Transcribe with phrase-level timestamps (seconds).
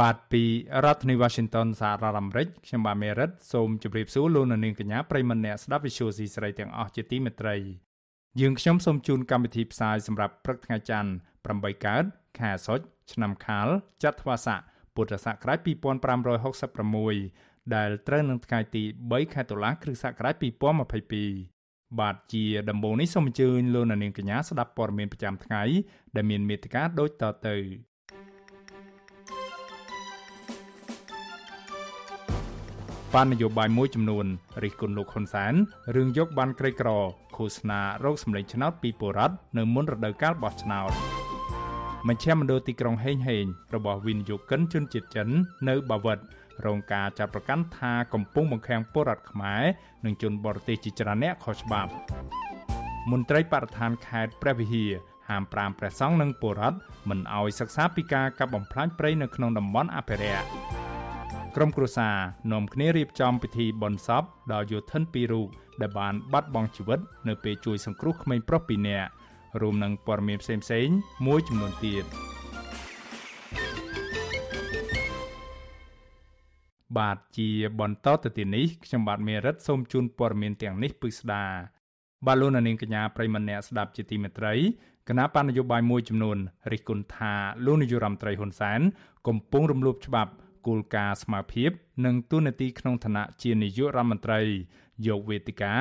[0.00, 0.42] បាទពី
[0.84, 7.56] រដ្ឋធានី Washington សហរដ្ឋអាមេរិកខ្ញុំបាទមេរិតសូមជម្រាបសួរលោកអ្នកនាងកញ្ញាប្រិយមិត្តអ្នកស្ដាប់ Vithu Azisari ទាំងអស់ជាទីមេត្រី
[8.40, 11.10] យើងខ្ញុំសូមជូនកម្មវិធីផ្សាយសម្រាប់ព្រឹកថ្ងៃច័ន្ទ
[11.48, 12.04] 8កើត
[12.38, 12.80] ខែសុច
[13.12, 13.68] ឆ្នាំខាល
[14.02, 14.60] ចត្វាស័ក
[14.94, 15.58] ពុទ្ធសករាជ
[16.46, 20.34] 2566ដែលត្រូវនឹងថ្ងៃទី3ខែតុលាគ្រិស្តសករាជ
[21.16, 25.62] 2022បាទជាដំបូងនេះសូមអញ្ជើញលោកនាងកញ្ញាស្ដាប់ព័ត៌មានប្រចាំថ្ងៃ
[26.16, 27.56] ដែលមានមេត្តាដូចតទៅ
[33.16, 34.26] បាននយោបាយមួយចំនួន
[34.62, 35.54] រិះគន់លោកហ៊ុនសែន
[35.94, 36.88] រឿងយកបានក្រីក្រ
[37.36, 40.92] ឃោសនារោគសម្លេងឆ្នោតពីបុរដ្ឋនៅមុនរដូវកាលបោះឆ្នោត
[42.08, 45.28] មជ្ឈមណ្ឌលទីក្រុងហេងហេងរបស់វិនិយោគិនជនជាតិចិន
[45.68, 46.18] នៅបាវិត
[46.66, 49.62] រងការចាប់ប្រកាន់ថាកំពុងបង្ខាំងពលរដ្ឋខ្មែរ
[50.04, 51.90] និងជនបរទេសជាច្រើនអ្នកខុសច្បាប់
[53.10, 54.92] មន្ត្រីបរិស្ថានខេត្តព្រះវិហារ
[55.28, 60.46] ហាមប្រាមព្រះសង្ឃនិងពលរដ្ឋមិនឲ្យសិក្សាពីការកាប់បំផ្លាញព្រៃនៅក្នុងតំបន់អភិរក្ស
[61.56, 62.16] ក្រុមគ្រួសារ
[62.52, 65.48] នាំគ្នារៀបចំពិធីបុណ្យសពដល់យោធិនពីររូប
[65.80, 69.08] ដែលបានបាត់បង់ជីវិតនៅពេលជួយសង្គ្រោះក្មេងប្រុសពីរនាក់
[69.60, 70.94] រួមនឹងព័ត៌មានផ្សេងៗ
[71.26, 72.04] មួយចំនួនទៀត
[76.98, 77.48] បាទជា
[77.80, 81.44] បន្តទៅទីនេះខ្ញុំបាទមេរិតសូមជូនព័ត៌មានទាំងនេះពិស្ដា
[82.26, 84.54] បាទលោកនាងកញ្ញាប្រិមម្នាក់ស្ដាប់ជាទីមេត្រី
[85.08, 86.38] គណៈបណ្ឌនយោបាយមួយចំនួន
[86.72, 88.80] រិះគន់ថាលោកនាយរដ្ឋមន្ត្រីហ៊ុនសែន
[89.26, 90.32] កំពុងរំលោភច្បាប់
[90.66, 91.70] គោលការណ៍ស្មារភាព
[92.04, 94.40] និងទូនាទីក្នុងឋានៈជានាយករដ្ឋមន្ត្រី
[95.06, 95.72] យកវេទិកា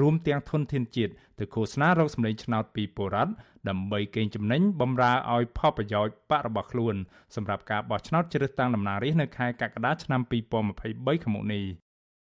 [0.00, 3.32] រួមទាំងធនធានជាតិទៅឃោសនារកសម្លេងឆ្នោតពីបុរដ្ឋ
[3.68, 6.94] ដើម្បីកេងចំណេញបំរើឲ្យផលប្រយោជន៍បករបស់ខ្លួន
[7.34, 11.64] សម្រាប់ការបោះឆ្នោតជ្រើសតាំងតំណាងរាស្ត្រនៅខែកក្កដាឆ្នាំ2023ខាងមុខនេះ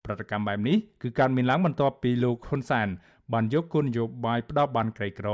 [0.05, 2.89] ប្រតិកម្មបែបនេះគឺការមានឡើងបន្ទាប់ពីលោកហ៊ុនសែន
[3.33, 5.29] បានយកគោលនយោបាយផ្ដោតបានក្រីក្រ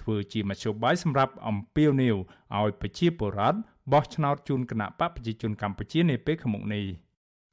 [0.00, 2.16] ធ្វើជាមធ្យោបាយសម្រាប់អំពាវនាវ
[2.58, 3.58] ឲ្យប្រជាពលរដ្ឋ
[3.92, 6.86] បោះឆ្នោតជូនគណៈបកប្រជាជនកម្ពុជានាពេលខាងមុខនេះ។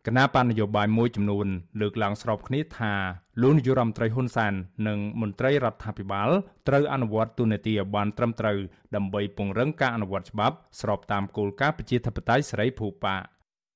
[0.07, 1.47] គណៈបណ្ឌនយោបាយមួយចំនួន
[1.81, 2.93] លើកឡើងស្របគ្នាថា
[3.41, 4.53] លោកនាយរដ្ឋមន្ត្រីហ៊ុនសែន
[4.88, 6.29] និងមន្ត្រីរដ្ឋាភិបាល
[6.67, 8.57] ត្រូវអនុវត្តទូនាទីឲ្យបានត្រឹមត្រូវ
[8.95, 13.16] ដើម្បីពង្រឹងការអនុវត្តច្បាប់ស្របតាមគោលការណ៍ប្រជាធិបតេយ្យសេរីភូប៉ា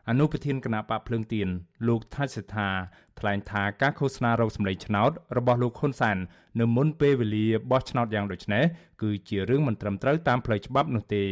[0.10, 1.48] អនុប្រធានគណៈបកភ្លើងទៀន
[1.88, 2.70] លោកថាច់សេដ្ឋា
[3.20, 6.18] ថ្លែងថាការឃោសនារោគសម្លេងឆ្នោតរបស់លោកហ៊ុនសែន
[6.60, 8.64] នៅមុនពេលវេលាបោះឆ្នោតយ៉ាងដូចនេះ
[9.02, 11.24] គឺជារឿងមិនត្រឹមត្រូវតាមផ្លូវច្បាប់នោះទេ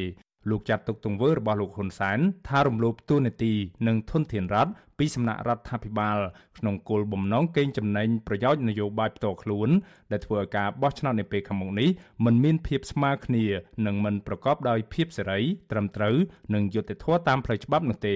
[0.49, 2.19] លោកចាត់ទុកទង្វើរបស់លោកហ៊ុនសែន
[2.49, 3.53] ថារំលោភទូនាទី
[3.87, 6.17] និងធនធានរដ្ឋពីសំណាក់រដ្ឋាភិបាល
[6.57, 9.69] ក្នុងគោលបំណងកេងចំណេញប្រយោជន៍នយោបាយផ្ទាល់ខ្លួន
[10.11, 11.89] ដែលធ្វើឲ្យការបោះឆ្នោតនាពេលខាងមុខនេះ
[12.25, 13.45] មិនមានភាពស្មើគ្នា
[13.85, 15.39] និងមិនប្រកបដោយភាពសេរី
[15.71, 16.15] ត្រឹមត្រូវ
[16.53, 18.09] និងយុត្តិធម៌តាមផ្លូវច្បាប់នោះទ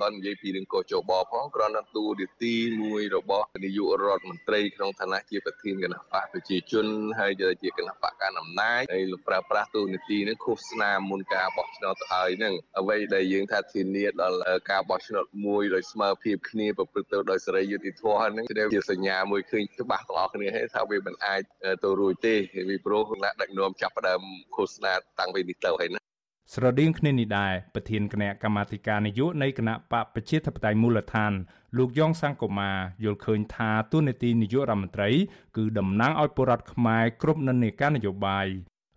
[0.00, 6.86] គាត់និយាយពីរឿងកោជបផងគ្រាន់តែទូនាទីមួយរបស់នាយករដ្ឋមន្ត្រីក្នុងឋានៈជាប្រធានគណៈបកប្រជាជន
[7.20, 14.38] ហើយជាគណៈបកកណ្ដាលអំណាចហើយលោកប្រើប្រាស់ទូនាទីនឹងឃោសនាមុនការបោះឆ្នោតទៅហើយហ្នឹងអ្វីដែលយើងថាធានាដល់
[14.70, 21.42] ការបោះឆ្នោតមួយដោយស្មើភាពគ្នាប្រព្រឹត្តទៅដោយសេរីយុត្តិធម៌ហ្នឹងជាសញ្ញាមួយឃើញច្បាស់ទាំងអស់គ្នាហើយថាវាមិនអាច
[21.84, 22.34] ទៅរួចទេ
[22.68, 24.20] ពីព្រោះគណៈដឹកនាំចាប់ផ្ដើម
[24.56, 26.15] ឃោសនាតាំងពីនេះទៅហើយណា
[26.54, 31.32] ស្រដៀងគ្នានេះដែរប្រធានគណៈកម្មាធិការនយោបាយនៃគណៈបកប្រជាធិបតេយ្យមូលដ្ឋាន
[31.76, 32.70] លោកយ៉ងសង្គមា
[33.04, 35.10] យល់ឃើញថាទូនាទីនាយករដ្ឋមន្ត្រី
[35.56, 38.46] គឺតំណាងឲ្យពលរដ្ឋខ្មែរគ្រប់និន្នាការនយោបាយ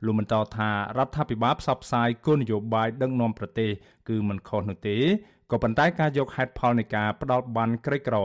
[0.05, 3.71] លោកបន្តថារដ្ឋាភិបាលផ្សព្វផ្សាយគោលនយោបាយដឹកនាំប្រទេស
[4.09, 4.97] គឺមិនខុសនោះទេ
[5.51, 8.15] ក៏ប៉ុន្តែការយកហេតុផលនៃការផ្ដាល់បានក្រីក្រ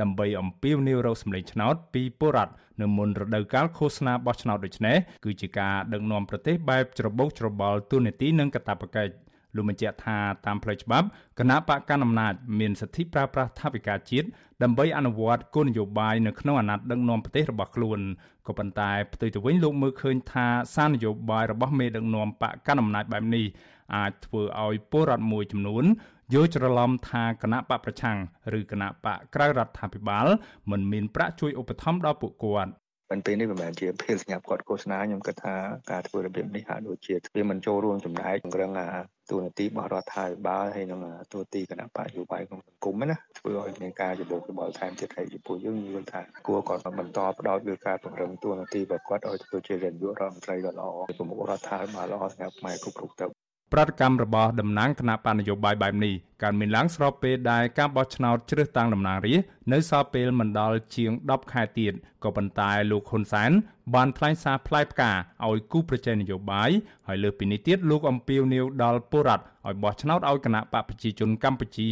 [0.00, 9.12] ដើម្បីអំពាវនាវរកសម្លេងឆ្នោតពីពលរដ្ឋនៅមុនរដូវកាលឃោសនាបោះឆ្នោតដូចនេះគឺជាការដឹកនាំប្រទេសបែបច្របូកច្របល់ទូនីតិនិងកាតព្វកិច្ច
[9.56, 11.06] លោកបញ្ជាក់ថាតាមផ្លូវច្បាប់
[11.38, 14.28] គណៈបកកណ្ដាលអំណាចមានសិទ្ធិប្រើប្រាស់ថវិកាជាតិ
[14.62, 18.00] ដើម្បីអនុវត្តគោលនយោបាយនៅក្នុងអាណត្តិដឹកនាំប្រទេសរបស់ខ្លួន
[18.46, 23.46] ក៏ប៉ុន្តែផ្ទុយទៅវិញលោកមើលឃើញថាសារនយោបាយរបស់មេដឹកនាំបកកណ្ដាលអំណាចបែបនេះ
[23.94, 25.84] អាចធ្វើឲ្យពលរដ្ឋមួយចំនួន
[26.32, 28.18] យល់ច្រឡំថាគណៈបកប្រឆាំង
[28.58, 30.26] ឬគណៈបកក្រៅរដ្ឋាភិបាល
[30.70, 32.72] មិនមានប្រាក់ជួយឧបត្ថម្ភដល់ពួកគាត់
[33.10, 35.54] ប៉ុន្តែនេះមិនមែនជាភាពសញ្ញាគាត់ឃោសនាខ្ញុំគិតថា
[35.90, 38.88] ការធ្វើរបៀបនេះហាក់ដូចជាវាមិនចូលរួមចំណែកពង្រឹងអា
[39.30, 41.00] ទូនាទីរបស់រដ្ឋាភិបាលហើយនឹង
[41.32, 50.88] ទូនាទីគណៈបកយោបាយក្នុងសង្គមណាធ្វើឲ្យមានការច្របូកច្របល់ថែមទៀតហើយចំពោះយើងយល់ថាគួរគាត់បន្តផ្ដោតលើការពង្រឹងទូនាទីរបស់គាត់ឲ្យធ្វើជានាយករដ្ឋមន្ត្រីដ៏ល្អ
[51.18, 61.92] ប្រមុខរដ្ឋាភិបាលល្អសម្រាប់ខ្មែរគ្រប់គ្រប់ទៅ ប្រតិកម្មរបស់តំណាងគណៈបណ្ឌនយោបាយបែបនេះកើតមានឡើងស្របពេលដែលការបោះឆ្នោតជ្រើសតាំងតំណាងរាស្ត្រនៅសល់ពេលមិនដល់ជាង10ខែទៀត
[62.24, 63.50] ក៏ប៉ុន្តែលោកហ៊ុនសែន
[63.94, 65.12] បានថ្លែងសារផ្លែផ្កា
[65.46, 66.70] ឲ្យគូប្រជែងនយោបាយ
[67.06, 71.90] ហើយលើសពីនេះទៀតលោកអំពីវនីវដល់ពលរដ្ឋឲ្យបោះឆ្នោតឲ្យគណៈបកប្រជាជនកម្ពុជា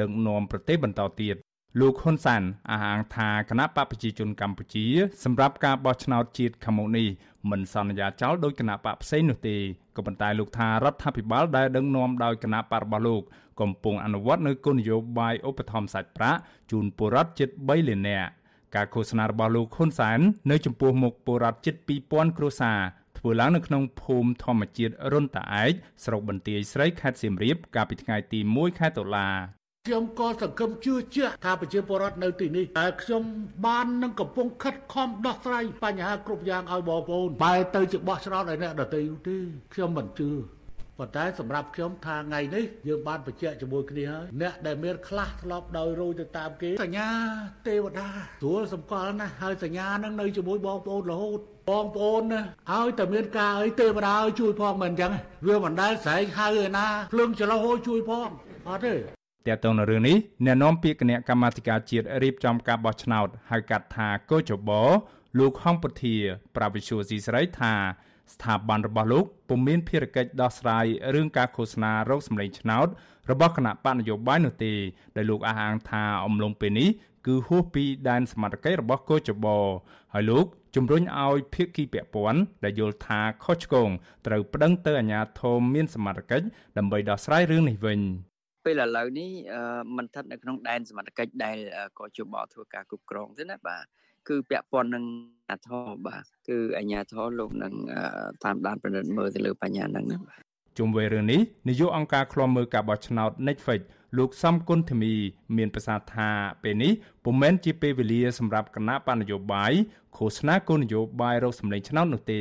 [0.00, 1.36] ដឹកនាំប្រទេសបន្តទៀត
[1.80, 4.86] លោកហ៊ុនសានអះអាងថាគណៈបកប្រជាជនកម្ពុជា
[5.24, 7.08] សម្រាប់ការបោះឆ្នោតជាតិខាងមុខនេះ
[7.50, 9.56] មិនសន្យាចោលដោយគណៈបកផ្សេងនោះទេ
[9.96, 13.22] ក៏ប៉ុន្តែលោកថារដ្ឋាភិបាលដែលដឹកនាំដោយគណៈបករបស់លោក
[13.60, 16.40] កំពុងអនុវត្តនូវគោលនយោបាយឧបត្ថម្ភសាច់ប្រាក់
[16.70, 18.30] ជូនពលរដ្ឋជិត3លាននាក់
[18.74, 20.20] ការឃោសនារបស់លោកហ៊ុនសែន
[20.50, 21.74] នៅចំពោះមុខពលរដ្ឋជិត
[22.06, 22.80] 2000គ្រួសារ
[23.18, 25.72] ធ្វើឡើងនៅក្នុងភូមិធម្មជាតិរុនតាឯក
[26.04, 33.22] ស្រុកបន្ទាយស្រីខេត្តសៀមរាបកាលពីថ្ងៃទី1ខែតុលា ខ្ញុំក៏សង្ឃឹមជឿជាក់ថាប្រជាពលរដ្ឋនៅទីនេះតែខ្ញុំ
[33.66, 39.36] បាននឹងកំពុងខិតខំដោះស្រាយបញ្ហាគ្រប់យ៉ាងឲ្យបងប្អូនបែរទៅជាបោះឆ្នោតឲ្យអ្នកដទៃនោះទេ
[39.74, 40.30] ខ្ញុំមិនជឿ
[40.98, 47.08] ប៉ុន្តែសម្រាប់ខ្ញុំថាថ្ងៃនេះយើងបានបញ្ជាក់ជាមួយគ្នាហើយអ្នកដែលមានខ្លះធ្លាប់ដោយរួយទៅតាមគេសញ្ញា
[47.68, 48.08] ទេវតា
[48.40, 51.40] ស្រួលសម្គាល់ណាស់ហើយសញ្ញានឹងនៅជាមួយបងប្អូនរហូត
[51.70, 52.42] បងប្អូនណា
[52.72, 55.12] ឲ្យតែមានការអីទេវតាឲ្យជួយផងមិនអញ្ចឹង
[55.46, 58.28] វាមិនដែលស្រែកហៅឯណាភ្លើងចលោះជួយផង
[58.68, 64.70] អត់ទេ តើតើនៅរឿងនេះអ្នកនាំពាក្យគណៈកម្មាធិការជាតិរៀបចំការបោះឆ្នោតហៅកាត់ថាកោចប
[65.38, 66.16] លោកហងពុធា
[66.56, 67.74] ប្រាវិសុយស៊ីស្រីថា
[68.34, 72.88] ស្ថាប័នរបស់លោកពុំមានភារកិច្ចដោះស្រាយរឿងការឃោសនារោគសម្លេងឆ្នោត
[73.30, 74.74] របស់គណៈបកនយោបាយនោះទេ
[75.16, 76.90] ដែលលោកអះអាងថាអំឡុងពេលនេះ
[77.26, 79.46] គឺហួសពីដែនសមត្ថកិច្ចរបស់កោចប
[80.12, 80.44] ហើយលោក
[80.76, 83.88] ជំរុញឲ្យភាគីពាក់ព័ន្ធដែលយល់ថាខុសឆ្គង
[84.26, 86.46] ត្រូវប្តឹងទៅអាជ្ញាធរមានសមត្ថកិច្ច
[86.78, 88.00] ដើម្បីដោះស្រាយរឿងនេះវិញ
[88.64, 89.30] ពេលឥឡូវនេះ
[89.96, 91.56] มันស្ថិតនៅក្នុងដែនសមត្ថកិច្ចដែល
[91.98, 93.84] កោជបធ្វើការគ្រប់គ្រងទេណាបាទ
[94.28, 95.04] គឺពាក់ព័ន្ធនឹង
[95.50, 97.74] អាធរបាទគឺអាញាធរលោកនឹង
[98.44, 100.40] តាមដានពិនិត្យមើលទៅលើបញ្ហាហ្នឹងណាបាទ
[100.78, 103.80] ជុំវិញរឿងនេះនាយកអង្គការឃ្លាំមើលការបោះឆ្នោត Netflix
[104.18, 105.12] លោកសំគុណធីមី
[105.56, 106.28] មានប្រសាសន៍ថា
[106.62, 106.92] ពេលនេះ
[107.24, 109.72] ពុំមែនជាពេលវេលាសម្រាប់គណៈបណ្ឌនយោបាយ
[110.16, 112.40] ឃោសនាគោលនយោបាយរកសម្លេងឆ្នោតនោះទេ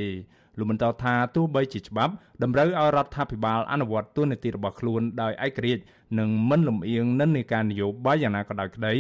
[0.58, 2.14] លោកបន្តថាទោះបីជាច្បាប់
[2.44, 5.84] តម្រូវឲ្យរដ្ឋាភិបាលអនុវត្តទូនាទីរបស់ខ្លួនដោយឯករាជ្យ
[6.20, 8.94] និងមិនលំអៀងនិន្នាការនយោបាយយ៉ាងណាក៏ដោយក្តី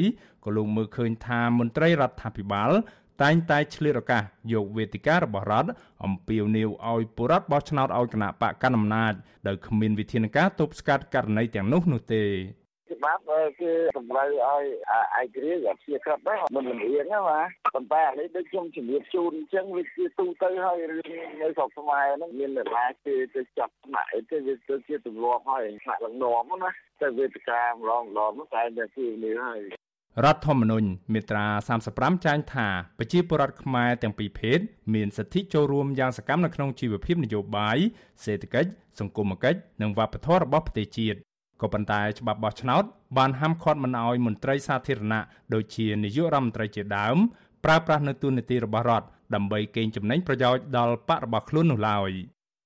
[0.46, 2.72] ក៏លោកមើលឃើញថាមន្ត្រីរដ្ឋាភិបាល
[3.22, 5.72] តែងតែឆ្លៀតឱកាសយកវេទិការបស់រដ្ឋ
[6.06, 9.14] អំពាវនាវឲ្យពលរដ្ឋបោះឆ្នោតឲ្យគណៈបកកណ្ដាលអំណាច
[9.48, 12.24] ដោយគ្មានវិធានការទប់ស្កាត់ករណីទាំងនោះនោះទេ
[12.94, 13.22] ច្បាប់
[13.62, 14.64] គឺតម្រូវឲ្យ
[15.20, 26.70] ឯករាជ្យអាជាក្រិតដែរមិនលំអៀងណាបាទប៉ុន្តែអានេះដូចខ្ញុំជំរាបជូនអញ្ចឹងវាជាទូទៅហើយរឿងនៅស្រុកខ្មែរហ្នឹងមានអ្នកណាគេទៅចាប់ថ្នាក់អីទៅវាទៅជាទម្លាប់ហើយថ្នាក់ឡើងនាំណា
[27.02, 29.62] តែវេទិកាម្ដងម្ដងតែតែគឺនេះហើយ
[30.26, 31.46] រដ្ឋធម្មនុញ្ញមាត្រា
[31.86, 32.68] 35ចែងថា
[32.98, 34.60] ប្រជាពលរដ្ឋខ្មែរទាំងពីរភេទ
[34.94, 37.78] មានសិទ្ធិចូលរួមយ៉ាងសកម្មនៅក្នុងជីវភាពនយោបាយ
[38.24, 41.20] សេដ្ឋកិច្ចសង្គមគិច្ចនិងវប្បធម៌របស់ប្រទេសជាតិ
[41.62, 42.84] ក៏ប៉ុន្តែច្បាប់បោះឆ្នោត
[43.18, 45.22] បានហាមឃាត់មិនឲ្យមន្ត្រីសាធារណៈ
[45.54, 47.18] ដូចជានាយករដ្ឋមន្ត្រីជាដើម
[47.66, 52.12] ប្រើប្រាស់នៅទូនាទីរបស់រដ្ឋដើម្បីកេងចំណេញប្រយោជន៍ដល់បករបស់ខ្លួននោះឡើយ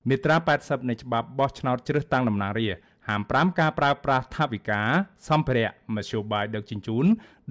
[0.10, 4.82] មាត្រា80នៃច្បាប់បោះឆ្នោតជ្រើសតាំងតំណាងរាស្ត្រហាម5ការប្រើប្រាស់ថវិកា
[5.30, 7.06] សម្ភារៈមធ្យោបាយដឹកជញ្ជូន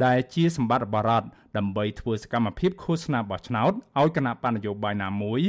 [0.04, 5.40] ដែលជាសម្បត្តិរបស់រដ្ឋដើម្បីធ្វើសកម្មភាពឃោសនាបោះឆ្នោតឲ្យគណៈបណ្ឌនយោបាយណាមួយ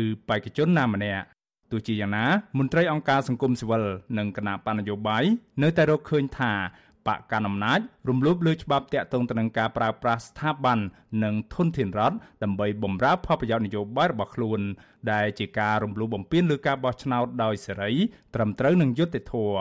[0.00, 1.24] ឬបេក្ខជនណាម្នាក់
[1.70, 2.26] ទោះជាយ៉ាងណា
[2.58, 3.84] មន្ត្រីអង្គការសង្គមស៊ីវិល
[4.18, 5.24] និងគណៈបណ្ឌនយោបាយ
[5.62, 6.52] នៅតែរកឃើញថា
[7.06, 10.78] បកកណ្ដាលអំណាចរំលោភលើច្បាប់តាក់ទងទៅនឹងការប្រើប្រាស់ស្ថាប័ន
[11.24, 14.60] និងធនធានរដ្ឋដើម្បីបម្រើផលប្រយោជន៍នយោបាយរបស់ខ្លួន
[15.12, 17.92] ដែលជាការរំលោភបំពានលើការបោះឆ្នោតដោយសេរី
[18.34, 19.60] ត្រឹមត្រូវនិងយុត្តិធម៌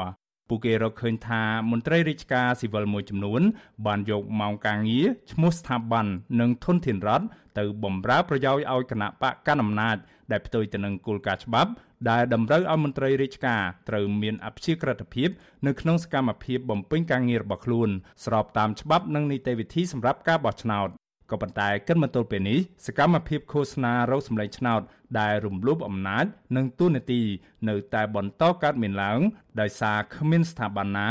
[0.49, 3.41] ពួកគេរកឃើញថាមន្ត្រីរាជការស៊ីវិលមួយចំនួន
[3.85, 6.05] បានយកម៉ោងការងារឈ្មោះស្ថាប័ន
[6.39, 7.25] និងធនធានរដ្ឋ
[7.57, 9.97] ទៅបម្រើប្រយោជន៍ឲ្យគណៈបកកណ្ដាលអំណាច
[10.31, 11.71] ដែលផ្ទុយទៅនឹងគោលការណ៍ច្បាប់
[12.09, 15.29] ដែលតម្រូវឲ្យមន្ត្រីរាជការត្រូវមានអព្យាក្រឹតភាព
[15.67, 17.89] នៅក្នុងសកម្មភាពបំពេញការងាររបស់ខ្លួន
[18.25, 20.89] ស្របតាមច្បាប់និងនីតិវិធីសម្រាប់ការបោះឆ្នោត
[21.31, 24.81] ក៏ប៉ុន្តែគិតមកទល់ពេលនេះសកម្មភាពឃោសនារោគសម្លេងឆ្នោត
[25.19, 26.25] ដែលរំលោភអំណាច
[26.55, 27.21] និងទូនាទី
[27.69, 29.19] នៅតែបន្តកើតមានឡើង
[29.61, 31.09] ដោយសារគ្មានស្ថាប័នណា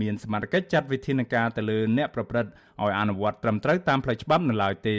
[0.00, 2.50] មានសមត្ថកិច្ចចាត់វិធានការទៅលើអ្នកប្រព្រឹត្ត
[2.82, 4.98] ឲ្យអនុវត្តត្រឹមត្រូវតាមផ្លូវច្បាប់នៅឡើយទេ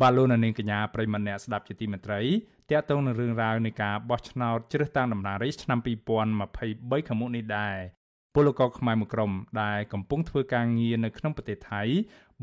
[0.00, 2.22] បាទលោកនាងកញ្ញាប្រិមម្នាក់ស្ដាប់ជាទីមេត្រី
[2.70, 7.76] តកតងនឹងរឿងរ៉ាវនៃការបោះឆ្នោតជ្រើសតាំងតំណាងរាស្ត្រឆ្នាំ2023ខាងមុខនេះដែរ
[8.34, 11.82] ពលករខ្មែរមួយក្រុមដែលកំពុងធ្វើការងារនៅក្នុងប្រទេសថៃ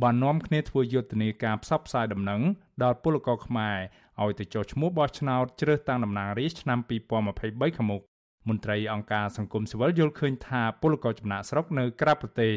[0.02, 2.42] បាននាំគ្នាធ្វើយុទ្ធនាការផ្សព្វផ្សាយដំណឹង
[2.84, 3.78] ដល់ពលករខ្មែរ
[4.24, 6.80] ឲ្យទៅចុះឈ្មោះបោះឆ្នោតជ្រើសតាំងតំណាងរាស្ត្រឆ្នាំ
[7.28, 8.02] 2023ខាងមុខ
[8.50, 12.54] មន្ត្រីអង្គការសង្គមស៊ីវិលយល់ឃើញថាពលករចំណាក់ស្រុកនៅក្រៅប្រទេស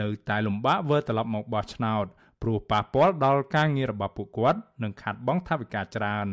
[0.00, 2.06] នៅតែលំបាកវិលត្រឡប់មកបោះឆ្នោត
[2.42, 6.28] ព្រោះប៉ះពាល់ដល់ការងាររបស់ពួកគាត់និងខាត់បងថវិកាច្រើន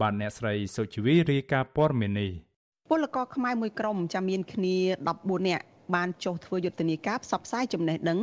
[0.00, 2.30] បាទអ្នកស្រីសុជីវីរាយការណ៍ព័ត៌មាននេះ
[2.90, 4.76] ពលករខ្មែរមួយក្រុមចាំមានគ្នា
[5.10, 5.64] 14នាក់
[5.94, 8.20] បានចុះធ្វើយុទ្ធនាការផ្សព្វផ្សាយចំណេះដឹង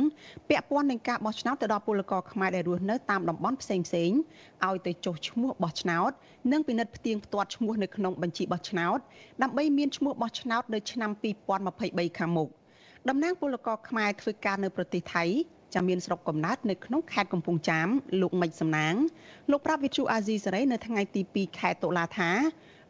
[0.48, 4.10] ពាក់ព័ន្ធនឹងការបោះឆ្នោតទៅដល់ពលករខ្មែរដែលរស់នៅតាមតំបន់ផ្សេងផ្សេង
[4.66, 6.10] ឲ្យទៅចុះឈ្មោះបោះឆ្នោត
[6.52, 8.98] និងពិនិត្យផ្ទៀងផ្ទាត់ឈ្មោះនៅក្នុងបញ្ជីបោះឆ្នោត
[9.42, 11.10] ដើម្បីមានឈ្មោះបោះឆ្នោតនៅឆ្នាំ
[11.64, 12.48] 2023ខាងមុខ
[13.08, 15.24] តំណាងពលករខ្មែរធ្វើការនៅប្រទេសថៃ
[15.74, 17.88] ចាំមានស្រុកកំណើតនៅក្នុងខេត្តកំពង់ចាម
[18.20, 18.94] លោកមិចសំណាង
[19.50, 22.30] លោកប្រាប់វិទ្យុអាស៊ីសេរីនៅថ្ងៃទី2ខែតុលាថា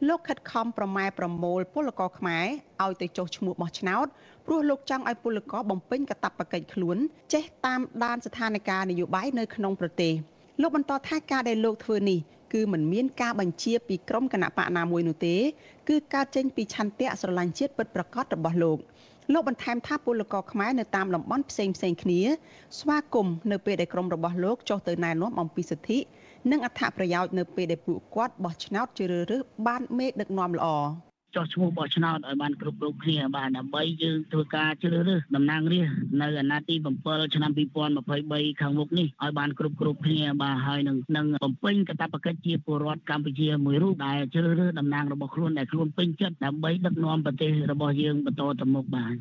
[0.08, 2.46] លោកខិតខំប្រម៉ែប្រមូលពលករខ្មែរ
[2.84, 4.06] ឲ្យទៅចុះឈ្មោះបោះឆ្នោត
[4.46, 6.96] ព្រោះលោកចង់ឲ្យពលករបំពេញកាតព្វកិច្ចខ្លួន
[7.34, 10.12] ចេះតាមដានស្ថានភាពនយោបាយនៅក្នុងប្រទេស
[10.60, 12.18] លោកបន្តថាការដែលលោកធ្វើនេះ
[12.54, 15.36] គឺមិនមានការបញ្ជាពីក្រុមគណៈបកណាមួយនោះទេ
[15.88, 18.78] គឺកើតចេញពីឆន្ទៈស្រឡាញ់ជាតិពិតប្រាកដរបស់លោក
[19.32, 22.20] លោកបន្ថែមថាពលករខ្មែរនៅតាមតំបន់ផ្សេងផ្សេងគ្នា
[22.78, 25.98] ស្វាគមន៍នៅពេលដែលក្រុមរបស់លោកចុះទៅណែនាំអំពីសិទ្ធិ
[26.50, 30.68] និងអត្ថប្រយោជន៍នៅពេលដែលពួកគាត់បោះឆ្នោតជ្រើសរើសបានមេដឹកនាំល្អ
[31.34, 37.50] ចោះឈ្មោះបោះឆ្នោតឲ្យបានគ្រប់គ្រប់គ្នាបាទដើម្បីយើងធ្វើការជ្រើសរើសតំណាងរាស្ត្រនៅអាណត្តិទី7ឆ្នាំ
[38.06, 49.14] 2023ខាងមុខនេះឲ្យបានគ្រប់គ្រប់គ្នាបាទហើយនឹងនឹងបំពេញកាតព្វកិច្ចជាពលរដ្ឋកម្ពុជាមួយរូបដែលជ្រើសរើសតំណាងរបស់ខ្លួនដែលខ្លួនពេញចិត្តដើម្បីដឹកនាំប្រទេសរបស់យើងបន្តទៅមុខបាទ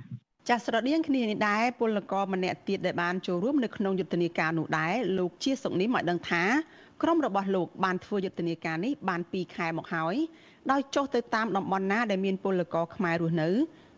[0.50, 6.44] ចាស់ស្រដៀងគ្នានេះដែរពលករម្នាក់ទៀតដែលបានចូលរួមនៅក្នុងយុទ្ធនាការនោះដែរលោកជាសុកនេះមកដឹងថា
[7.04, 10.16] ក្រុមរបស់លោកបានធ្វើយុទ្ធនាការនេះបាន2ខែមកហើយ
[10.71, 13.50] ដោយចុះទៅតាមតំបន់ណាដែលមានពលករខ្មែររស់នៅ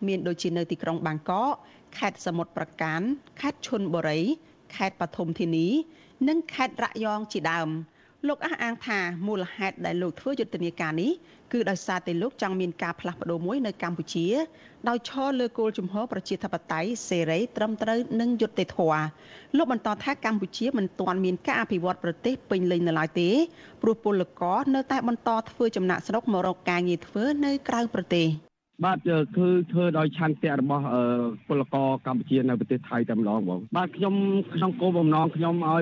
[0.08, 1.54] មានដូចជានៅទីក្រុងបាងកក
[1.98, 3.02] ខេត្តសមុទ្រប្រការ
[3.42, 4.20] ខេត្តឈុនបុរី
[4.76, 5.68] ខេត្តបឋមធានី
[6.28, 7.70] និងខេត្តរយងជាដើម
[8.28, 11.12] លោកអះអាងថាមូលហេតុដែលលោកធ្វើយុទ្ធនាការនេះ
[11.52, 14.28] គឺដោយសារតែលោកចង់មានការផ្លាស់ប្ដូរមួយនៅកម្ពុជា
[14.90, 19.04] ដោយឈរលើគោលជំហរប្រជាធិបតេយ្យសេរីត្រឹមត្រូវនិងយុត្តិធម៌
[19.58, 23.30] លោកបន្តថាកម្ពុជាមិនទាន់មានការអភិវឌ្ឍប្រទេសពេញលេញនៅឡើយទេ
[23.82, 28.28] ព្រោះពលករនៅតែបន្តធ្វើចំណាក់ស្រុកមករកការងារធ្វើនៅក្រៅប្រទេស។
[28.86, 30.86] បាទគឺធ្វើដោយឆន្ទៈរបស់
[31.48, 34.14] ពលករកម្ពុជានៅប្រទេសថៃតែម្ដងបងបាទខ្ញុំ
[34.56, 35.82] ក្នុងគោលបំណងខ្ញុំឲ្យ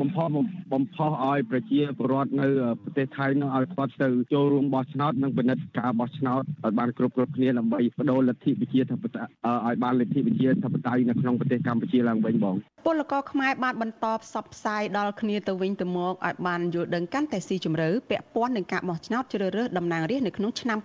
[0.00, 0.26] បំផុស
[0.72, 2.46] បំផុសឲ្យប្រជាពលរដ្ឋនៅ
[2.82, 9.30] ប្រទេសថៃនឹងឲ្យគាត់ទៅចូលរួមបោះឆ្នោតនិងពិនិត្យការបោះឆ្នោតឲ្យបានគ្រប់គ្រប់គ្នាដើម្បីបដូរលទ្ធិប្រជាធិបតេយ្យ
[9.66, 12.56] ឲ្យបានលទ្ធិប្រជាធិបតេយ្យនៅក្នុងប្រទេសកម្ពុជាឡើងវិញបង
[12.88, 20.78] ពលករខ្មែរបានបន្តផ្សព្វផ្សាយដល់គ្នាទៅវិញទៅមកឲ្យបានយល់ដឹងកាន់តែស៊ីជម្រៅពាក់ព័ន្ធនឹងការបោះឆ្នោតជ្រើសរើសតំណាងរាស្ត្រនៅក្នុងឆ្នាំ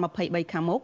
[0.00, 0.80] 2023ខាងមុខ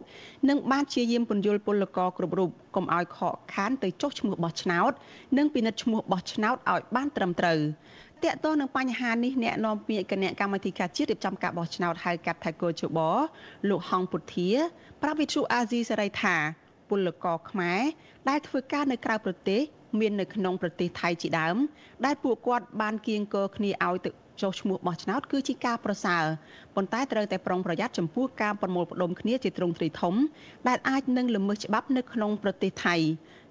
[0.49, 4.91] និងបានជាយាមពន្យល់ពលករគ្រប់រូបកុំឲ្យខកខានទៅចុះឈ្មោះបោះឆ្នោត
[5.37, 7.59] និងពិនិត្យឈ្មោះបោះឆ្នោតឲ្យបានត្រឹមត្រូវ
[8.23, 12.99] តកតនឹងបញ្ហានេះអ្នកនាំពាក្យគណៈកម្មាធិការជាតិរៀបចំការបោះឆ្នោតហៅកាត់ថៃកោជប
[13.69, 14.49] លោកហងពុធា
[15.01, 16.35] ប្រាប់វិទ្យុអាស៊ីសេរីថា
[16.89, 17.81] ពលករខ្មែរ
[18.29, 19.61] ដែលធ្វើការនៅក្រៅប្រទេស
[19.99, 21.57] មាននៅក្នុងប្រទេសថៃជាដើម
[22.05, 24.11] ដែលពួកគាត់បានគៀងគរគ្នាឲ្យទៅ
[24.41, 26.23] ចុះឈ្មោះបោះឆ្នោតគឺជាការប្រសើរ
[26.75, 30.15] ប៉ុន្តែត្រូវតែប្រុងប្រយ័ត្នចំពោះការប្រមូលផ្ដុំគ្នាជាទ្រង់ទ្រីធំ
[30.67, 32.95] ដែលអាចនឹងល្មើសច្បាប់នៅក្នុងប្រទេសថៃ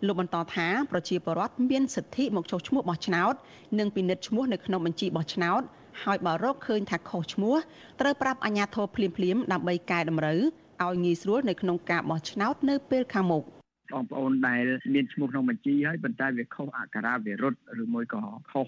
[0.06, 3.34] លោកបន្តថាប្រជាពលរដ្ឋមានសិទ្ធិមកចុះឈ្មោះបោះឆ្នោត
[3.78, 5.62] និងពិនិត្យឈ្មោះនៅក្នុងបញ្ជីបោះឆ្នោត
[6.02, 7.54] ហើយបើរកឃើញថាខុសឈ្មោះ
[8.00, 10.40] ត្រូវប្រាប់អាជ្ញាធរភ្លាមៗដើម្បីកែតម្រូវ
[10.84, 13.44] ឲ្យងាយស្រួលនៅក្នុងការបោះឆ្នោតនៅពេលខាងមុខ
[13.92, 14.64] បងប្អូនដែល
[14.94, 18.22] មានឈ្មោះក្នុងបញ្ជីហើយប៉ុន្តែវាខុសអក្ខរាវិរុទ្ធឬមួយក៏
[18.52, 18.66] ខុស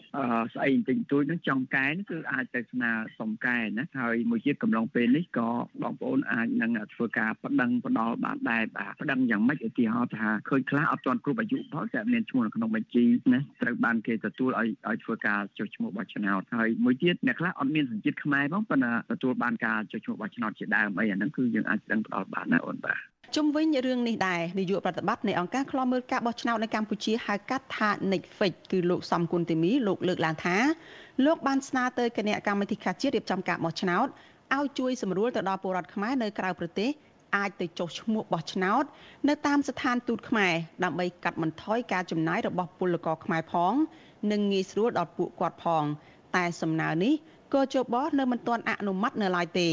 [0.54, 5.48] ស្អីបន្តិចបន្តួចនឹងចង់កែគឺអាចទៅស្នើសុំកែណាហើយមួយទៀតកំឡុងពេលនេះក៏
[5.82, 30.56] បងប្អូនអាចនឹងធ្វើការប្តឹងផ្ដាល់បានដែរបាទប្តឹងយ៉ាងម៉េចឧទាហរណ៍ថាឃើញខ្លះអត់ទាន់គ្រប់អាយុផងតែមានឈ្មោះនៅក្នុងបញ្ជីណាត្រូវបានគេទទួលឲ្យឲ្យធ្វើការចុះឈ្មោះបោះឆ្នោតហើយមួយទៀតអ្នកខ្លះអត់មានសញ្ជាតិខ្មែរផងប៉ុន្តែទទួលបានការចុះឈ្មោះបោះឆ្នោតជាដើមអីអាហ្នឹងគឺយើងអាចប្តឹងផ្ដាល់បានណាអូនបាទ ជុំវិញរឿងនេះដែរនាយកប្រតិបត្តិនៃអង្គការឃ្លាំមើលការបោះឆ្នោតនៅកម្ពុជាហៅកាត់ថា Netflix គឺលោកសំគុណទីមីលោកលើកឡើងថា
[31.24, 34.06] លោកបានស្នើទៅគណៈកម្មាធិការជាតិរៀបចំការបោះឆ្នោត
[34.56, 36.90] ឲ្យជួយសម្រួលទៅដល់ពលរដ្ឋខ្មែរនៅក្រៅប្រទេស
[37.36, 38.84] អាចទៅចុះឈ្មោះបោះឆ្នោត
[39.28, 40.52] នៅតាមស្ថានទូតខ្មែរ
[40.84, 43.74] ដើម្បីកាត់បន្ថយការចំណាយរបស់ពលករខ្មែរផង
[44.32, 45.84] និងងាយស្រួលដល់ពួកគាត់ផង
[46.36, 47.14] តែសំណើនេះ
[47.54, 49.70] ក៏ជបនៅមិនទាន់អនុម័តនៅឡើយទេ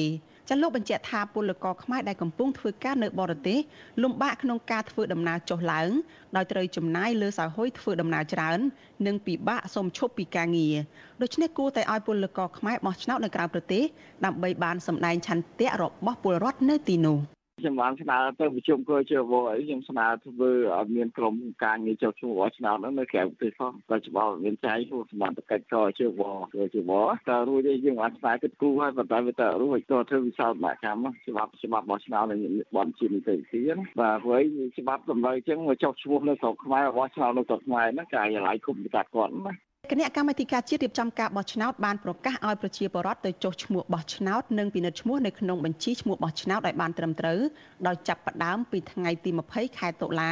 [0.50, 3.60] ចាលោកបញ្ជាក់ថាពលករខ្មែរដែលកំពុងធ្វើការនៅបរទេស
[4.04, 5.90] លំបាកក្នុងការធ្វើដំណើរចុះឡើង
[6.36, 8.60] ដោយត្រូវចំណាយលើសហហុយធ្វើដំណើរច្រើន
[9.06, 10.76] និងពិបាកសុំឈប់ពីការងារ
[11.22, 13.84] ដូច្នេះគួរតែឲ្យពលករខ្មែរបោះឆ្នោតនៅក្រៅប្រទេស
[14.26, 17.20] ដើម្បីបានសម្ដែងឆន្ទៈរបស់ពលរដ្ឋនៅទីនោះ។
[17.60, 26.22] ខ្ញុំបានស្នើទៅប្រជុំគយជវអីខ្ញុំស្នើធ្វើឲ្យមានក្រុមការងារចុះឈ្មោះរបស់ឆ្នាំហ្នឹងនៅក្រៅប្រទេសផងតែច្បាប់មានចែងព្រោះសមត្ថកិច្ចក៏ជវ
[26.54, 26.92] គយជវ
[27.30, 32.40] តែរួចទេយើងអាចស្នើគិតគូរឲ្យបន្តវាទៅរួចទៅធ្វើវិសោធនកម្មច្បាប់ច្បាប់របស់ឆ្នាំនឹង
[32.76, 39.54] បនជានីតិវិធីណាបាទព្រោះឯងច្បាប់តម្រូវអញ្ចឹងមកចុះឈ្មោះនៅស្រុកខ្មែររបស់ឆ្នាំនៅស្រុកខ្មែរហ្នឹងកាយឡៃគុំតាគាត់ណា
[39.92, 47.40] គណៈកម្មាធិការជាតិរៀបចំការបោះឆ្នោតបានប្រកាសឲ្យប្រជាពលរដ្ឋទៅចុះឈ្មោះបោះឆ្នោតនិងពិនិត្យឈ្មោះនៅក្នុងបញ្ជីឈ្មោះបោះឆ្នោតឲ្យបានត្រឹមត្រូវ
[47.88, 50.32] ដោយចាប់ផ្ដើមពីថ្ងៃទី20ខែតុលា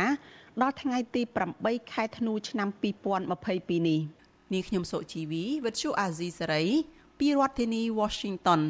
[0.61, 1.21] ដល់ថ្ងៃទី
[1.57, 3.99] 8ខែធ្នូឆ្នាំ2022នេះ
[4.53, 6.63] នាងខ្ញុំសុជីវីវិទ្យុអាស៊ីសេរី
[7.19, 8.61] ពីរដ្ឋធានី Washington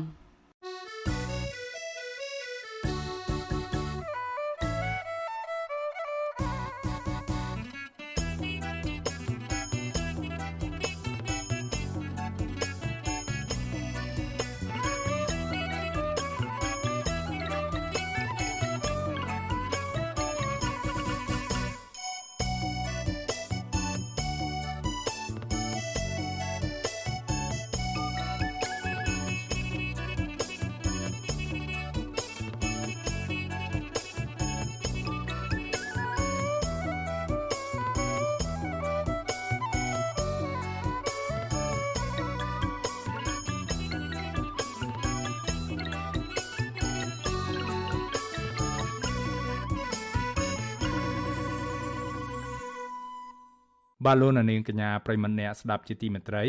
[54.05, 56.43] បាទលោកនាងកញ្ញាប្រិមម្នាក់ស្ដាប់ជាទីមេត្រី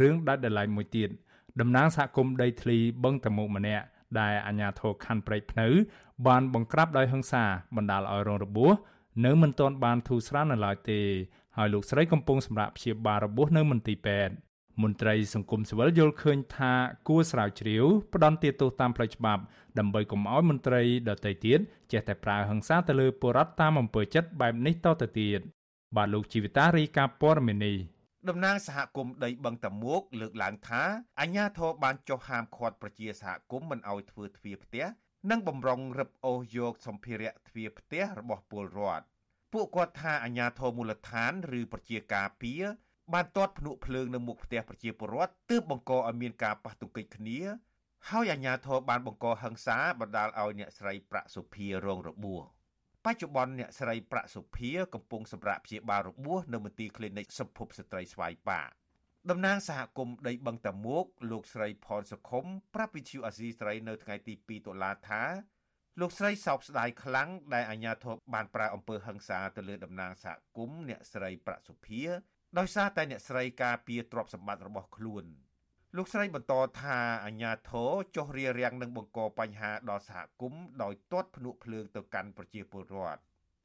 [0.00, 1.08] រឿងដាច់ដライមួយទៀត
[1.60, 3.84] តំណាងសហគមន៍ដីធ្លីបឹងតមុកម្នាក់
[4.20, 5.68] ដែលអាជ្ញាធរខណ្ឌព្រែកភ្នៅ
[6.26, 7.44] បានបង្ក្រាបដោយហិង្សា
[7.76, 8.74] បណ្ដាលឲ្យរងរបួស
[9.24, 11.00] នៅមិនទាន់បានធូរស្រាលនៅឡើយទេ
[11.56, 14.34] ហើយលោកស្រីកំពុងសម្រាប់ព្យាបាលរបួសនៅមន្ទីរពេទ្យ
[14.82, 16.72] មន្ត្រីសង្គមស៊ីវិលយល់ឃើញថា
[17.08, 19.42] គួរស្រាវជ្រាវផ្ដន់ទាទោសតាមផ្លូវច្បាប់
[19.78, 21.60] ដើម្បីកុំឲ្យមន្ត្រីដទៃទៀត
[21.92, 25.40] ចេះតែប្រើហិង្សាទៅលើពលរដ្ឋតាមអំពើចិត្តបែបនេះតទៅទៀត
[25.96, 27.74] បាទលោកជីវិតារីកាព័រមេនី
[28.28, 30.82] តំណាងសហគមន៍ដីបឹងតមួកលើកឡើងថា
[31.20, 34.84] អាជ្ញាធរបានចុះហាមឃាត់ប្រជាសហគមន៍មិនឲ្យធ្វើទ្វារផ្ទះ
[35.30, 39.04] និងបំរុងរឹបអូសយកសម្ភារៈទ្វារផ្ទះរបស់ពលរដ្ឋ
[39.52, 42.62] ពួកគាត់ថាអាជ្ញាធរមូលដ្ឋាន ឬប្រជាការពារ
[43.12, 47.40] បានទាត់ភ្នក់ភ្លើងនៅមុខផ្ទះប្រជាពលរដ្ឋទើបបង្កឲ្យមានការប៉ះទង្គិចគ្នា
[48.10, 52.44] ហើយអាជ្ញាធរបានបង្កហិង្សាបណ្ដាលឲ្យអ្នកស្រីប្រាក់សុភារងរបួស
[53.06, 58.62] បច្ចុប្បន្នអ្នកស្រីប្រាក់សុភាកំពុងសម្រាប់ព្យាបាលរបួសនៅមន្ទីរ Clinic សុភពស្ត្រីស្វាយប៉ា
[59.30, 65.22] តំណាងសហគមន៍ដីបឹងតាមួកលោកស្រីផនសុខុមប្រាប់វិទ្យុអាស៊ីស្រីនៅថ្ងៃទី2តុលាថា
[66.00, 72.02] លោកស្រីសោកស្ដាយខ្លាំងដែលអាជ្ញាធរបានប្រើអំពើហិង្សាទៅលើតំណាងសហគមន៍អ្នកស្រីប្រាក់សុភា
[72.58, 75.24] ដោយសារតែអ្នកស្រីការពារទ្រព្យសម្បត្តិរបស់ខ្លួន។
[75.98, 83.20] លោកស្រីបន្តថាអាញាធរចុះរារាំងនឹងបង្កបញ្ហាដល់សហគមន៍ដោយទាត់ភ្នក់ភ្លើងទៅកាន់ប្រជាពលរដ្ឋ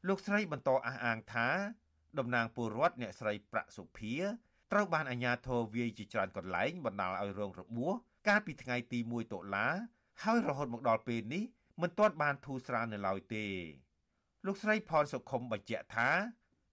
[0.07, 1.49] លោកស្រីបន្តអះអាងថា
[2.19, 4.15] តំណាងពលរដ្ឋអ្នកស្រីប្រាក់សុភា
[4.71, 7.93] ត្រូវបានអាញាធរវាយជាច្រើនកន្លែងបណ្ដាលឲ្យរងរបួស
[8.27, 9.67] កាលពីថ្ងៃទី1តុលា
[10.23, 11.43] ហើយរហូតមកដល់ពេលនេះ
[11.81, 13.45] មិនទាន់បានធូរស្រាលនៅឡើយទេ
[14.45, 16.09] លោកស្រីផនសុខុមបញ្ជាក់ថា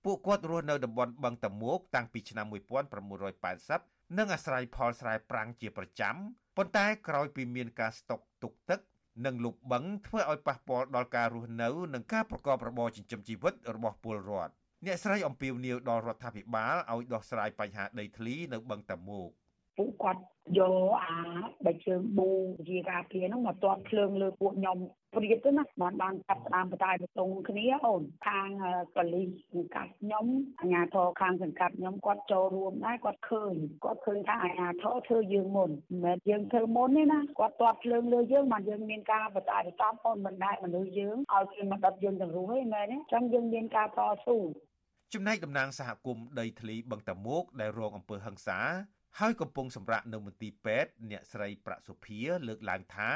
[0.05, 6.15] ពួកគាត់រស់នៅតំបន់បឹងតមួកតាំងពីឆ្នាំ1980 និងអាស្រ័យផលស្រែប្រាំងជាប្រចាំ
[6.57, 8.81] ប៉ុន្តែក្រោយពីមានការស្តុកទុកទឹក
[9.27, 14.53] និងលុបបឹងធ្វើឲ្យប៉ះពាល់ដល់ការរស់នៅ និងការប្រកបរបរចិញ្ចឹមជីវិតរបស់ពលរដ្ឋ
[14.87, 19.29] អ្នកស្រីអំពីវនីវដល់រដ្ឋាភិបាលឲ្យដោះស្រាយបញ្ហាដីធ្លីនៅបឹងតាមុក
[19.77, 20.23] ពួកគាត់
[20.59, 21.19] យកអា
[21.65, 22.31] បែកជើងប៊ូ
[22.69, 24.79] ជាការពារហ្នឹងមកទាត់ភ្លើងលើពួកខ្ញុំ
[25.15, 28.49] ព្រៀបទៅណាបានបានកាត់ស្ដាមបតាយបតុងគ្នាអូនខាង
[28.97, 30.27] កលីសង្កាត់ខ្ញុំ
[30.61, 44.39] អាជ្ញាធរខាងសង្កាត់ខ្ញុំគាត់ចូលរួមដែរគាត់ឃើញគាត់ឃើញថាអាជ្ញាធរធ្វើយើងមុនមិនមែនយើងធ្វើមុនទេណាគាត់ទាត់ភ្លើងលើយើងបានយើងមានការបតាយបតំអូនមិនដែរមនុស្សយើងឲ្យគេមកដុតយើងទាំងរស់ទេមែនទេអញ្ចឹងយើងមានការតស៊ូ
[45.15, 48.59] ចំណែកតំណាងសហគមន៍ដីធ្លីបឹងតាមុកដែលរងអំពើហិង្សា
[49.21, 53.11] ហើយកំពុងសម្រាកនៅមន្ទីរពេទ្យអ្នកស្រីប្រាក់សុភាលើកឡើងថា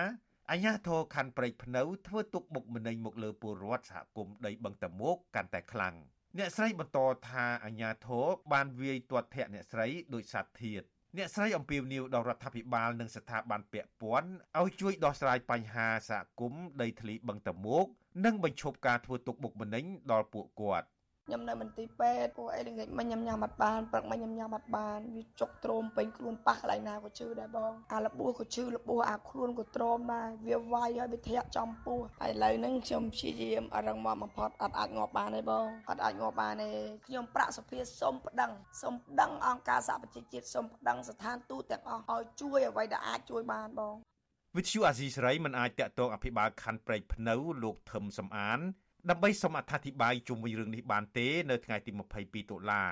[0.50, 5.94] អាញាធរខណ្ឌព្រែកភ្នៅធ្វើទុកបុកម្នេញមកលើពលរដ្ឋសហគមន៍ដីបឹងតមោកកាន់តែខ្លាំង
[6.38, 6.98] អ្នកស្រីបន្ត
[7.30, 10.82] ថាអាញាធរបានវាយទាត់ធាក់អ្នកស្រីដោយសាធាត
[11.16, 17.86] អ្នកស្រីអំពាវនាវដល់រដ្ឋាភិបាលនិងស្ថាប័នពាក់ព័ន្ធឲ្យជួយដោះស្រាយបញ្ហាសហគមន៍ដីធ្លីបឹងតមោក
[18.24, 20.86] និងបញ្ឈប់ការធ្វើទុកបុកម្នេញដល់ពួកគាត់
[21.26, 36.70] ខ្ញុំនៅមន្ទីរពេទ្យពួកអីល្ងាចមិញខ្ញុំញ៉ាំអត់បានព្រឹកមិញខ្ញុំញ៉ាំអត់បានវាចុកទ្រោមពេញខ្លួនប៉ះកន្លែងណាក៏ឈឺដែរបងអាលបួសក៏ឈឺលបួសអាខ្លួនក៏ទ្រោមដែរវាវាយហើយវាធាក់ចំពោះហើយឥឡូវហ្នឹងខ្ញុំព្យាយាមអរឹងមកបំផុតអត់អាចងាប់បានទេបងអត់អាចងាប់បានទេ
[37.06, 38.50] ខ្ញុំប្រាក់សុភាសុំប្តឹង
[38.82, 43.96] សុំប្តឹងអង្គការសហប្រជាជាតិសុំប្តឹងស្ថានទូតទាំងអស់ឲ្យជួយអ្វីដែលអាចជួយបានបង
[44.56, 48.60] វិទ្យុអាស៊ីសេរីមិនអាចតាក់ទងអភិបាលខណ្ឌព្រែកភ្នៅលោកថឹមសំអាន
[49.08, 52.84] ដើម្បីសូមអត្ថាធិប្បាយជុំវិញរឿងនេះបានទេ នៅថ្ងៃទី22តុលា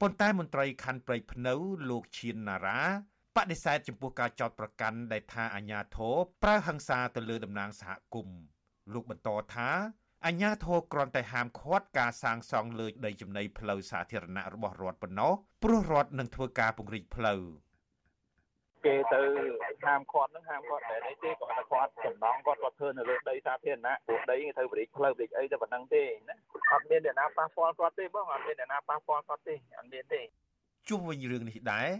[0.00, 1.54] ប៉ុន្តែមន្ត្រីខណ្ឌព្រៃភ្នៅ
[1.90, 2.80] លោកឈៀនណារ៉ា
[3.36, 8.40] បដិសេធចំពោះការចោទប្រកាន់ដែលថាអាញាធរប្រើហិង្សាទៅលើតំណាងសហគមន៍
[8.92, 9.70] លោកបន្តថា
[10.26, 17.42] អញ្ញាធរគ្រាន់តែហាមឃាត់ការសាងសង់លើដីចំណីផ្លូវសាធារណៈរបស់រដ្ឋប៉ុណ្ណោះព្រោះរដ្ឋនឹងធ្វើការពង្រីកផ្លូវ
[18.86, 19.22] គេទៅ
[19.84, 26.36] ហាមឃាត់នឹងហាមឃាត់តែនេះទេគាត់តែគាត់ចំណងគាត់គាត់ធ្វើនៅលើដីសាធារណៈពួកដីគេត្រូវបរិចផ្លូវបរិចអីទៅប៉ុណ្ណឹងទេណា
[26.72, 30.20] អត់មានអ្នកណាប៉ះពាល់គាត់ទេបងអត់មានអ្នកណាប៉ះពាល់គាត់ទេអត់មានទេ
[30.88, 31.90] ជុំវិញរឿងនេះដែរ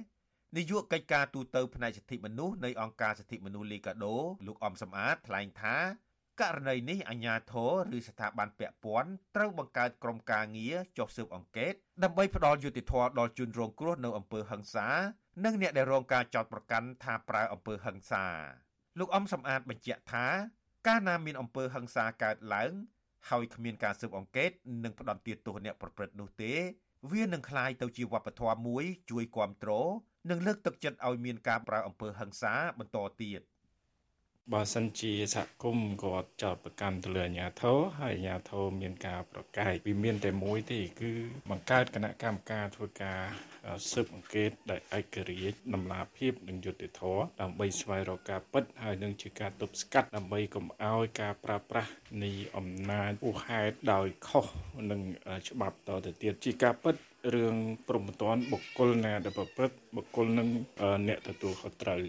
[0.57, 4.15] នាយកកិច្ចការទូតទៅផ្នែកសិទ្ធិមនុស្សនៃអង្គការសិទ្ធិមនុស្សលីកាដូ
[4.47, 5.77] លោកអំសំអាតថ្លែងថា
[6.41, 14.89] ករណីនេះអាជ្ញាធរឬស្ថាប័នពាក់ព័ន្ធត្រូវបង្កើតក្រុមការងារចុះស៊ើបអង្កេតដើម្បីផ្ដល់យុត្តិធម៌ដល់ជនរងគ្រោះនៅអំពើហឹង្សា
[15.45, 18.27] និងអ្នកដែលរងការចោទប្រកាន់ថាប្រើអំពើហឹង្សា
[18.99, 20.27] លោកអំសំអាតបញ្ជាក់ថា
[20.87, 22.73] កាលណាមានអំពើហឹង្សាកើតឡើង
[23.31, 24.51] ហើយគ្មានការស៊ើបអង្កេត
[24.85, 26.53] និងផ្ដន្ទាទោសអ្នកប្រព្រឹត្តនោះទេ
[27.13, 29.91] វានឹងក្លាយទៅជាវប្បធម៌មួយជួយគ្រប់គ្រង
[30.31, 33.41] និងលើកទឹកចិត្តឲ្យមានការប្រើអំពើហិង្សាបន្តទៀត។
[34.53, 41.13] បើសិនជាសហគមន៍គាត់ចោទប្រកាន់ទៅលើអាជ្ញាធរហើយអាជ្ញាធរមានការប្រកែកវាមានតែមួយទេគឺ
[41.51, 43.21] បង្កើតគណៈកម្មការធ្វើការ
[43.91, 51.91] ស៊ើបអង្កេតដោយឯករាជ្យដំណាភាពនិងយុត្តិធម៌ដើម្បីស្វែងរកការពិតហើយនឹងជាការទប់ស្កាត់ដើម្បីកុំឲ្យការប្រើប្រាស់
[52.23, 54.47] នៃអំណាចឧហេតុដោយខុស
[54.91, 55.01] នឹង
[55.49, 56.97] ច្បាប់តទៅទៀតជាការពិត
[57.35, 57.57] រឿង
[57.89, 60.49] ព្រមត្តនបុគ្គលណាដែលប្រព្រឹត្តបុគ្គលនឹង
[61.09, 62.03] អ្នកទទួលខុសត្រូវ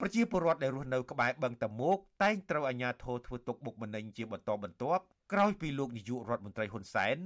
[0.00, 7.16] ប្រជាពលរដ្ឋដែលរស់នៅក្បែរបឹងតមោកតែងត្រូវអាជ្ញាធរធ្វើទុកបុកម្នេញជាបន្តបន្ទាប់ក្រោយពីលោកនាយករដ្ឋមន្ត្រីហ៊ុនសែន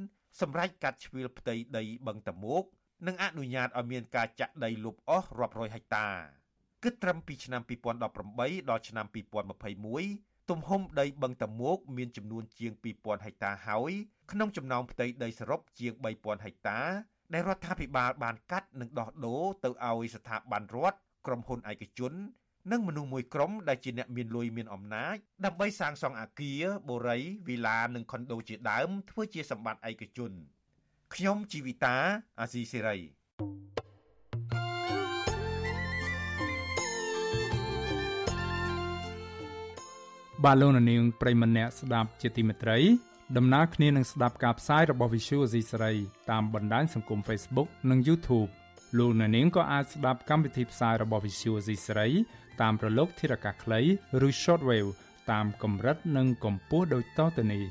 [0.40, 2.62] សម្រេចកាត់ជ្រៀលផ្ទៃដីបឹងតមោក
[3.06, 6.08] និងអនុញ្ញាតឲ្យមានការចាក់ដីលុបអស់រាប់រយហិកតា
[6.84, 9.06] គិតត្រឹមពីឆ្នាំ2018ដល់ឆ្នាំ
[9.78, 13.92] 2021ទំហំដីបឹងតមោកមានចំនួនជាង2000ហិកតាហើយ
[14.30, 16.80] ក្នុងចំណោមផ្ទៃដីសរុបជាង3000ហិកតា
[17.32, 22.12] ដែលរដ្ឋាភិបាលបានកាត់និងដោះដូរទៅឲ្យស្ថាប័នរដ្ឋក្រុមហ៊ុនឯកជន
[22.70, 30.32] និងមនុស្សមួយក្រុមដែលជាអ្នកមានលុយមានអំណាចដើម្បីសាងសង់អគារបូរីវីឡានិងខុនដូជាដើមធ្វើជាសម្បត្តិឯកជន
[31.14, 31.96] ខ្ញុំជីវិតា
[32.40, 32.96] អាស៊ីសេរី
[40.44, 42.78] បាទលោកនាងប្រិមម្នាក់ស្ដាប់ជាទីមេត្រី
[43.36, 45.94] ដំណើរគ្នានឹងស្ដាប់ការផ្សាយរបស់ Visual Asia សេរី
[46.30, 48.50] តាមបណ្ដាញសង្គម Facebook និង YouTube
[48.98, 52.08] លោកអ្នកនាងក៏អាចស្ដាប់កម្មវិធីផ្សាយរបស់ Visual Asia សេរី
[52.62, 53.80] តាមប្រឡូកធារកាសខ្លី
[54.26, 54.90] ឬ Shortwave
[55.32, 57.64] តាមកម្រិតនិងកម្ពស់ដូចតទៅនេះ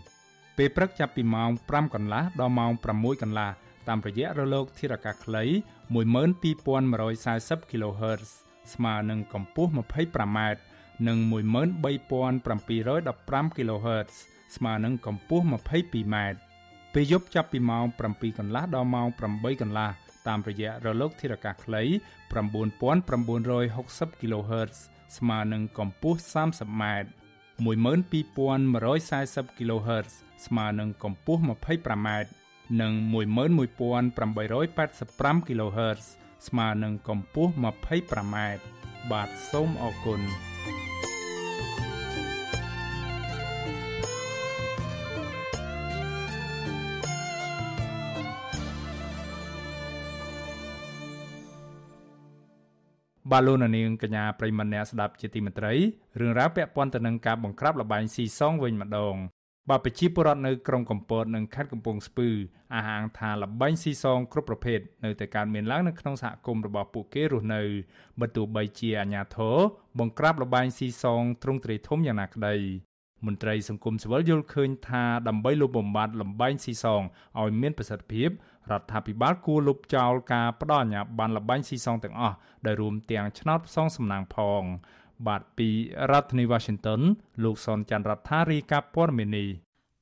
[0.58, 3.50] ពេលព្រឹកចាប់ពីម៉ោង5កន្លះដល់ម៉ោង6កន្លះ
[3.88, 5.44] តាមរយៈរលកធារកាសខ្លី
[5.94, 8.30] 12140 kHz
[8.74, 10.40] ស្មើនឹងកម្ពស់ 25m
[11.08, 14.12] និង13715 kHz
[14.56, 16.16] ស្មើនឹងកម្ពស់ 22m
[16.94, 19.92] ពេលយប់ចាប់ពីម៉ោង7កន្លះដល់ម៉ោង8កន្លះ
[20.28, 21.84] តាមរយៈរលកធារកាសខ្លី
[22.32, 24.76] 9960 kHz
[25.18, 26.84] ស្មើនឹងកម្ពស់ 30m
[27.66, 30.10] 12140 kHz
[30.46, 32.10] ស្មើនឹងកម្ពស់ 25m
[32.82, 36.04] និង11885 kHz
[36.48, 38.36] ស្មើនឹងកម្ពស់ 25m
[39.12, 40.22] បាទសូមអរគុណ
[53.32, 55.74] បាទលោកនាងកញ្ញាប្រិមម្នាក់ស្ដាប់ជាទីមេត្រី
[56.20, 59.16] រឿងរ៉ាវពាក់ព័ន្ធទៅនឹងការបង្ក្រាបលបែងស៊ីសងវិញម្ដង
[59.70, 62.30] បាទប្រជាពលរដ្ឋនៅក្រុងកំពតនិងខេត្តកំពង់ស្ពឺ
[62.74, 67.62] អះអាងថាលបែងស៊ីសងគ្រប់ប្រភេទនៅតែកើតមានឡើងនៅក្នុងសហគមន៍របស់ពួកគេរស់នៅ
[68.20, 69.58] បើទោះបីជាអាជ្ញាធរ
[70.00, 72.56] បង្ក្រាបលបែងស៊ីសងទ្រង់ទ្រាយធំយ៉ាងណាក្តី
[73.26, 77.02] មន្ត្រីសង្គមស៊ីវិលយល់ឃើញថាដើម្បីលុបបំបាត់លំបែងស៊ីសង
[77.40, 78.30] ឲ្យមានប្រសិទ្ធភាព
[78.72, 84.64] រដ្ឋាភិបាលគួរលុបចោលការផ្ដល់អាជ្ញាប័ណ្ណលបែងស៊ីសងទាំងអស់ដែលរួមទាំងឆ្នោតផ្សងសំណាងផង
[85.28, 85.70] បាទពី
[86.12, 87.02] រដ្ឋធានី Washington
[87.44, 89.46] លោកសនច័ន្ទរដ្ឋារីកាព័រមេនី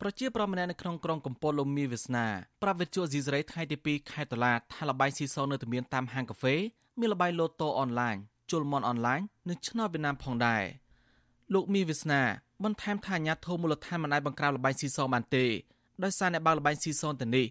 [0.02, 2.26] ប្រជាប្រដ្ឋម្នាក់នៅក្នុងក្រុងកំពតលោកមីវាសនា
[2.64, 6.56] ប្រាប់វិទ្យុអេស៊ីសរ៉ៃថ្ងៃទី2ខែតុលាថាលបាយស៊ីសងនៅតែមានតាមហាងកាហ្វេ
[7.00, 8.16] មានលបាយលូតូអនឡាញ
[8.52, 10.64] ជុលមន់អនឡាញនិងឆ្នោតវៀតណាមផងដែរ
[11.54, 12.22] លោកមីវាសនា
[12.64, 15.46] បន្ថែមថាអាញាធមមូលដ្ឋានមិនអាចបង្ក្រាបលបាយស៊ីសងបានទេ
[16.04, 17.46] ដោយសារអ្នកបើកលបាយស៊ីសងទៅនេះ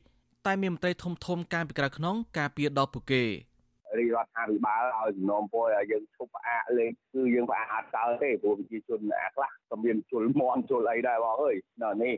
[0.46, 3.24] តែមានមន្ត្រីធំធំការពីក្រៅក្នុងការពារដល់ពួកគេ
[3.98, 12.14] រាជរដ្ឋាភិបាលឲ្យសំណូមពរឲ្យយើងឈប់ផ្អាកលេងគឺយើងផ្អាកអត់កើតទេព្រោះប្រជាជនអាខ្លះក៏មានជុលមន់ជុលអីដែរបងអើយដល់នេះ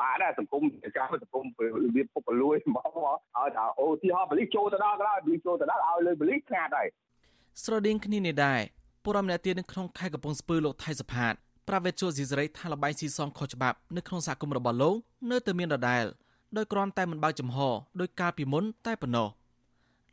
[0.00, 0.62] បាទដែរសង្គម
[0.96, 1.44] ចាំសង្គម
[1.96, 6.88] វាពុកលួយហ្មងឲ្យថាអូទីហោបលិសចូលទៅដល់ក៏ដោយបលិសចូលទៅដល់ឲ្យលើបលិសខាតហើយ
[7.64, 8.60] ស្រដៀងគ្នានេះដែរ
[9.04, 11.34] ពលរដ្ឋម្នាក់ទៀតនៅក្នុងខេត្តកំពង់ស្ពឺលោកថៃសផាត
[11.68, 14.94] ប្រាវេតជួស៊ីសេរីថាលបៃស៊ីសងខុសច្បាប់នៅក្នុងសហគមន៍របស់លោក
[15.30, 16.04] នៅតែមានដដែល
[16.56, 17.58] ដោយគ្រាន់តែមិនបើកចំហ
[18.00, 19.28] ដោយកាលពីមុនតែប៉ុណ្ណោះ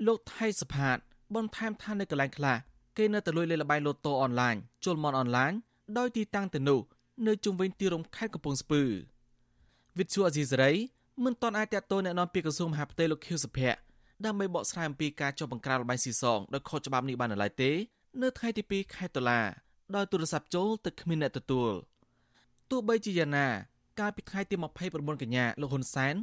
[0.07, 0.97] លោកថៃសុផាត
[1.35, 2.57] បន្ថែមថានៅកន្លែងខ្លះ
[2.97, 5.51] គេនៅតែលួចលេងល្បែងលូតូអនឡាញជុលមនអនឡាញ
[5.97, 6.79] ដោយទីតាំងទៅនោះ
[7.27, 8.81] នៅជុំវិញទីរំខេត្តកំពង់ស្ពឺ
[9.97, 10.71] វិទ្យុអេស៊ីសេរី
[11.23, 13.79] មិនទាន់អាចតតទៅណែនាំពីក្រសួងមហាផ្ទៃលោកខៀវសុភ័ក្រ
[14.25, 17.71] ដើម្បីបកស្រាយអំពីការចុះបង្ក្រាបល្បែងស៊ីសងដោយខុសច្បាប់នេះបាននៅឡើយទេ
[18.21, 19.39] នៅថ្ងៃទី2ខែតុលា
[19.95, 21.71] ដោយទូរស័ព្ទចូលទៅគ្មានអ្នកទទួល
[22.69, 23.47] ទោះបីជាយ៉ាងណា
[23.99, 24.56] កាលពីថ្ងៃទី
[24.89, 26.15] 29កញ្ញាលោកហ៊ុនសែន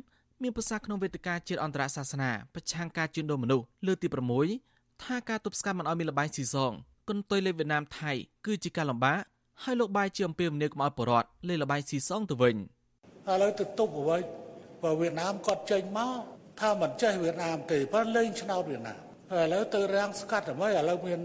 [0.42, 4.09] មានប្រសាសន៍ក្នុងវេទិកាជាតិអន្តរសាសនាប្រឆាំងការជួញដូរមនុស្សលើកទី
[4.56, 6.72] 6ថាការទប់ស្កាត់មិនឲ្យមានលបែងស៊ីសង
[7.09, 8.12] គន្ទុយលេខវៀតណាមថៃ
[8.46, 9.18] គឺជាការលំបាក
[9.62, 12.61] ហើយលោកបាយជាអំពាវនាវកុំឲ្យបរដ្ឋលេខលបែងស៊ីសងទៅវិញឥ
[13.42, 14.18] ឡូវទៅទប់អ្វី
[14.83, 16.12] បើវៀតណាមគាត់ចេញមក
[16.61, 19.00] ថាមិនចេះវៀតណាមទេប៉ុន្តែលេងឆ្នោតវៀតណាម
[19.33, 21.20] ហើយឥឡូវទៅរាំងស្កាត់អ្វីឥឡូវមាន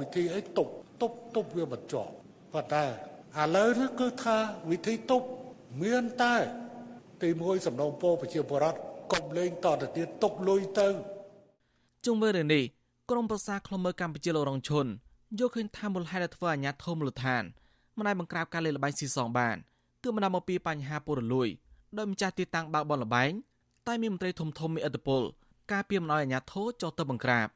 [0.00, 2.10] វិធីអីទប់ទប់ទប់វាមិនជាប់
[2.52, 2.84] ប៉ុន្តែ
[3.38, 4.36] ឥឡូវនេះគឺថា
[4.70, 5.26] វិធីទប់
[5.82, 6.36] មានតែ
[7.22, 8.78] ទីមួយសំណូមពរប្រជាពលរដ្ឋ
[9.12, 10.88] កុំលេងតទៅទៀតຕົកលុយទៅ
[12.06, 12.64] ជុំវិញរឿងនេះ
[13.10, 14.86] ក្រមប្រសាខ្លមើកម្ពុជាលោករងឈុន
[15.40, 17.42] យកឃើញថាមូលហេតុដែលធ្វើអាញាធមូលដ្ឋាន
[17.98, 19.56] មិនអាចបង្ក្រាបការលេងល្បែងស៊ីសងបាន
[20.02, 21.48] គឺបណ្ដាលមកពីបញ្ហាពុរលួយ
[21.96, 23.30] ដោយម្ចាស់ទីតាំងបើកបនល្បែង
[23.86, 25.22] តែមានមន្ត្រីធំធំមានឥទ្ធិពល
[25.72, 27.48] ការពីមិនឲ្យអាញាធរចុះទៅបង្ក្រាប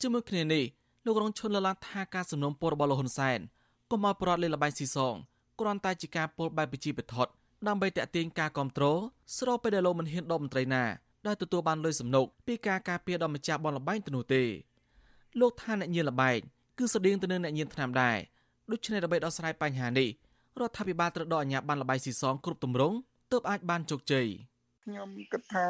[0.00, 0.64] ជាមួយគ្នានេះ
[1.06, 3.38] លោករងឈុនលើកឡើងថាការសំណូមពររបស់លោកហ៊ុនសែន
[3.90, 5.14] កុំឲ្យប្រត់លេងល្បែងស៊ីសង
[5.60, 7.32] គ្រាន់តែជាការពលបែបប្រជាពិធដ្ឋ
[7.68, 9.00] ដើម្បីតាក់ទាញការគ្រប់គ្រង
[9.38, 10.84] ស្របពេលដែលលោកមិនហ៊ានដកមន្ត្រីណា
[11.26, 14.42] ដែលទទួលបានលុយសំណុកពីការការពារដល់ម្ចាស់បនលបែងទៅនោះទេ
[15.40, 16.38] លោកថាអ្នកញៀនលបែង
[16.78, 18.18] គឺស្តៀងទៅនឹងអ្នកញៀនថ្នាំដែរ
[18.70, 20.08] ដូច្នេះដើម្បីដោះស្រាយបញ្ហានេះ
[20.60, 22.96] រដ្ឋាភិបាលត្រូវដកអាជ្ញាប័ណ្ណលបែងស៊ីសងគ្រប់ទម្រង់
[23.32, 24.26] ទើបអាចបានជោគជ័យ។
[24.84, 25.66] ខ្ញុំគិតថា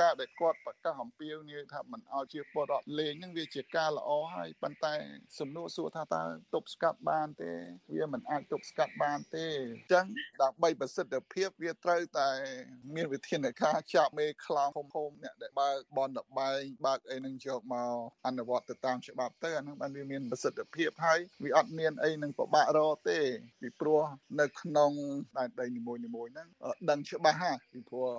[0.00, 4.94] ការដែលគាត់ប្រកាសអំពាវនាវថាមិនឲ្យជាពលរដ្ឋលេងនឹងវាជាការល្អហើយប៉ុន្តែ
[5.38, 6.22] សំណួរសួរថាតើ
[6.54, 7.52] ទប់ស្កាត់បានទេ
[7.96, 10.04] វាមិនអាចទប់ស្កាត់បានទេអញ្ចឹង
[10.42, 12.30] ដើម្បីប្រសិទ្ធភាពវាត្រូវតែ
[12.94, 23.18] មានវិធានការចាប់មេខ្លោងធំធំអ្នកដែលបើកបនដបែងបើកអីនឹងយកមកអនុវត្តទៅតាមច្បាប់ទៅអានឹងបានវាមានប្រសិទ្ធភាពហើយវាអត់មានអីនឹងពិបាករកទេ
[23.60, 24.02] ពីព្រោះ
[24.40, 24.90] នៅក្នុង
[25.38, 26.48] ដែនដីនីមួយៗហ្នឹង
[26.90, 28.10] ដឹងច្បាស់ហ่าពីព្រោះ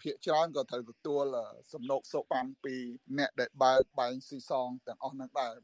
[0.00, 1.24] ភាគច្រើនក៏ត្រូវទទួល
[1.72, 2.74] សំណូកសុបានពី
[3.18, 5.54] អ្នកដែលបើកបែងស៊ីសងទាំងអស់ហ្នឹងដែរ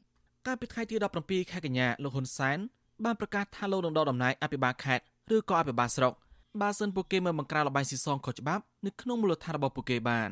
[0.47, 2.57] កាលពីថ្ងៃទី17ខែកញ្ញាលោកហ៊ុនសែន
[3.05, 5.03] បានប្រកាសថាលោកនឹងដកតំណែងអភិបាលខេត្ត
[5.35, 6.13] ឬក៏អភិបាលស្រុក
[6.61, 10.29] បើសិនពួកគេមិនបង្ក្រាបលបែងស៊ីសងខុសច្បាប់នៅក្នុងមូលដ្ឋានរបស់ពួកគេបាន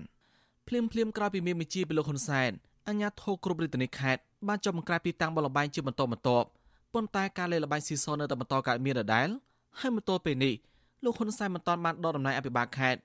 [0.67, 2.51] ភ្លាមភ្លាមក្រោយពីមានបញ្ជាពីលោកហ៊ុនសែន
[2.87, 6.47] អញ្ញាធិគ្រប់រាជធានីខេត្តបានចុះបង្ក្រាបទីតាំងបលបែងជាបន្តបន្ទាប់
[6.93, 9.27] ប៉ុន្តែការលេងលបែងស៊ីសងនៅតែបន្តកើតមានដដែល
[9.79, 10.53] ហើយមកទល់ពេលនេះ
[11.03, 12.99] លោកហ៊ុនសែនមិនទាន់បានដកតំណែងអភិបាលខេត្ត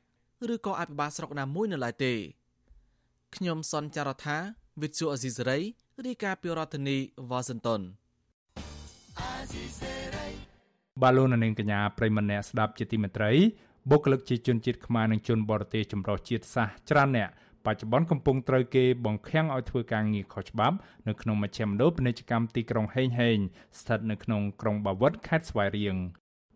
[0.54, 2.14] ឬក៏អភិបាលស្រុកណាមួយនៅឡើយទេ
[3.36, 4.36] ខ្ញុំសនចាររថា
[4.82, 5.58] វិទ្យុអេស៊ីសេរី
[6.06, 6.96] រាយការណ៍ពីរដ្ឋធានី
[7.30, 7.80] វ៉ាស៊ីនតោន
[11.02, 13.32] បាឡូននាងកញ្ញាប្រិមម្នាក់ស្ដាប់ជាទីមេត្រី
[13.90, 17.28] បុគ្គលិកជាជនជាតិខ្មែរនិងជនបរទេសចម្រុះជាតិសាសន៍ច្រើនអ្នក
[17.66, 20.76] បច្ចុប្បន្នកំពុងត្រូវគេបង្ខាំងឲ្យធ្វើការងារខុសច្បាប់
[21.08, 23.38] នៅក្នុងមជ្ឈមណ្ឌលពាណិជ្ជកម្មទីក្រុងហេងហេង
[23.78, 25.96] ស្ថិតនៅក្នុងក្រុងបាវិតខេត្តស្វាយរៀង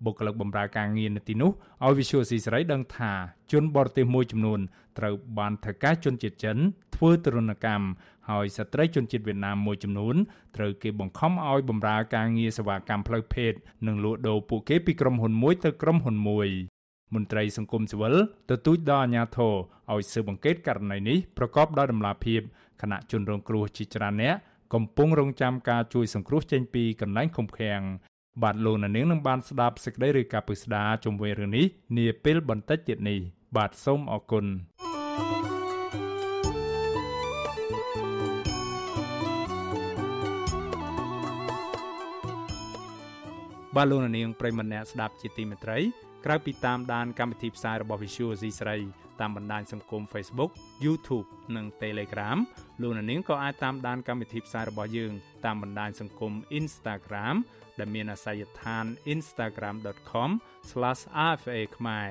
[0.04, 1.50] បុគ្គលិកបម្រើការងារនៅទីនោះ
[1.84, 3.12] ឲ្យ Visual C សេរីដឹងថា
[3.52, 4.60] ជនបរទេសមួយចំនួន
[4.98, 6.56] ត្រូវបានថៅកែជនជាតិចិន
[6.96, 7.86] ធ្វើទរណកម្ម
[8.30, 10.16] ហើយស្ត្រីជនជាតិវៀតណាមមួយចំនួន
[10.56, 13.52] ត្រូវគេបង្ខំឲ្យបម្រើការងារសេវាកម្មផ្លូវភេទ
[13.86, 16.48] និងលក់ដូរពួកគេពីក្រុមហ៊ុនមួយទៅក្រុមហ៊ុនមួយ
[17.14, 18.14] មន្ត្រីសង្គមស៊ីវិល
[18.50, 19.54] ទទូចដល់អាជ្ញាធរ
[19.92, 22.40] ឲ្យស៊ើបអង្កេតករណីនេះប្រកបដោយតម្លាភាព
[22.82, 24.34] គណៈជនរងគ្រោះជាច្រើនអ្នក
[24.74, 27.80] កំពុងរងចាំការជួយសង្គ្រោះចេញពីកន្លែងឃុំឃាំង
[28.40, 31.66] បាទលោកនាងនឹងបានស្ដាប់សេចក្តីរាយការណ៍ពិស្ដាជុំវិញរឿងនេះ
[31.98, 33.18] នាពេលបន្តិចទៀតនេះ
[33.56, 34.46] បាទសូមអរគុណ
[43.76, 45.78] បាទលោកនាងប្រិមម្នាក់ស្ដាប់ជាទីមេត្រី
[46.24, 48.76] ក្រៅពីតាមដានកម្មវិធីផ្សាយរបស់ Visual C ស្រី
[49.20, 50.50] តាមបណ្ដាញសង្គម Facebook
[50.84, 52.38] YouTube និង Telegram
[52.80, 55.12] លោកនាងក៏អាចតាមដានកម្មវិធីផ្សាយរបស់យើង
[55.44, 57.36] តាមបណ្ដាញសង្គម Instagram
[57.78, 62.08] ដែលមានអាសយដ្ឋាន instagram.com/rfa ខ្មែរ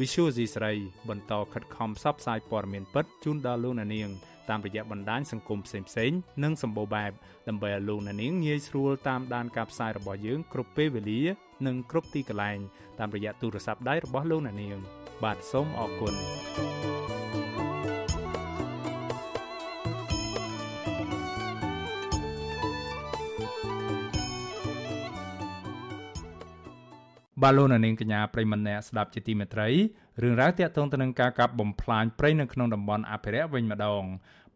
[0.00, 0.72] Visual C ស្រី
[1.08, 4.08] បន្តខិតខំផ្សព្វផ្សាយព័ត៌មានពិតជូនដល់លោកអ្នកនាង
[4.50, 7.12] តាមរយៈបណ្ដាញសង្គមផ្សេងៗនិងសម្បូរបែប
[7.48, 11.20] ដើម្បីឲ្យលោកអ្នកនាងងាយស្រួលតាមដានការផ្សាយរបស់យើងគ្រប់ពេលវេលា
[11.66, 12.58] និងគ្រប់ទីកន្លែង
[12.98, 14.76] តាមរយៈទូរស័ព្ទដៃរបស់លោកអ្នកនាង
[15.24, 16.99] បាទសូមអរគុណ
[27.42, 29.68] បាឡូណានាងកញ្ញាប្រិមម្នាក់ស្ដាប់ជាទីមេត្រី
[30.22, 34.04] រឿងរ៉ាវទាក់ទងទៅនឹងការកាប់បំផ្លាញព្រៃនៅក្នុងតំបន់អភិរក្សវិញម្ដង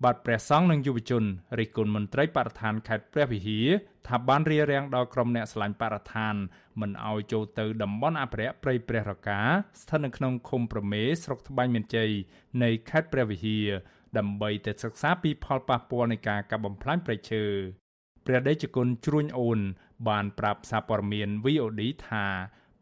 [0.04, 1.24] បាទព្រះសង្ឃនិងយុវជន
[1.58, 3.68] រិះគន់មន្ត្រីបរិស្ថានខេត្តព្រះវិហារ
[4.08, 6.34] ថាបានរារាំងដល់ក្រុមអ្នកស្រឡាញ់បរិស្ថាន
[6.80, 9.40] មិនឲ្យចូលទៅតំបន់អភិរក្សព្រៃព្រះរកា
[9.80, 12.10] ស្ថិតនៅក្នុងឃុំប្រមេស្រុកត្បាញមានជ័យ
[12.62, 13.66] នៃខេត្តព្រះវិហារ
[14.18, 17.44] ដើម្បីទៅសិក្សាពីផលប៉ះពាល់នៃការកាប់បំផ្លាញព្រៃឈើ
[18.26, 19.60] ព្រះដេចគុណជ្រួញអូន
[20.08, 22.26] បានប្រាប់សារព័ត៌មាន VOD ថា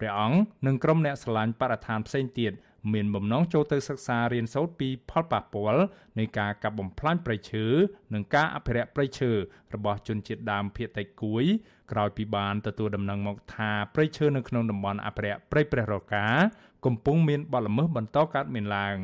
[0.03, 2.53] ព្រះអង្គនិងក្រុមអ្នកស្រឡាញ់បរិស្ថានផ្សេងទៀត
[2.93, 5.85] មានបំណងចូលទៅសិក្សារៀនសូត្រពីផលប៉ះពាល់
[6.19, 7.67] នៃការកាប់បំផ្លាញព្រៃឈើ
[8.15, 9.31] និងការអភិរក្សព្រៃឈើ
[9.75, 11.45] របស់ជនជាតិដើមភាគតិចគួយ
[11.93, 16.27] ក្រោយពីបានទទួលដំណឹងមកថាព្រៃឈើនៅក្នុងតំបន់អភិរក្សព្រៃព្រះរកា
[16.87, 18.97] កំពុងមានបទល្មើសបន្តកើតមានឡើង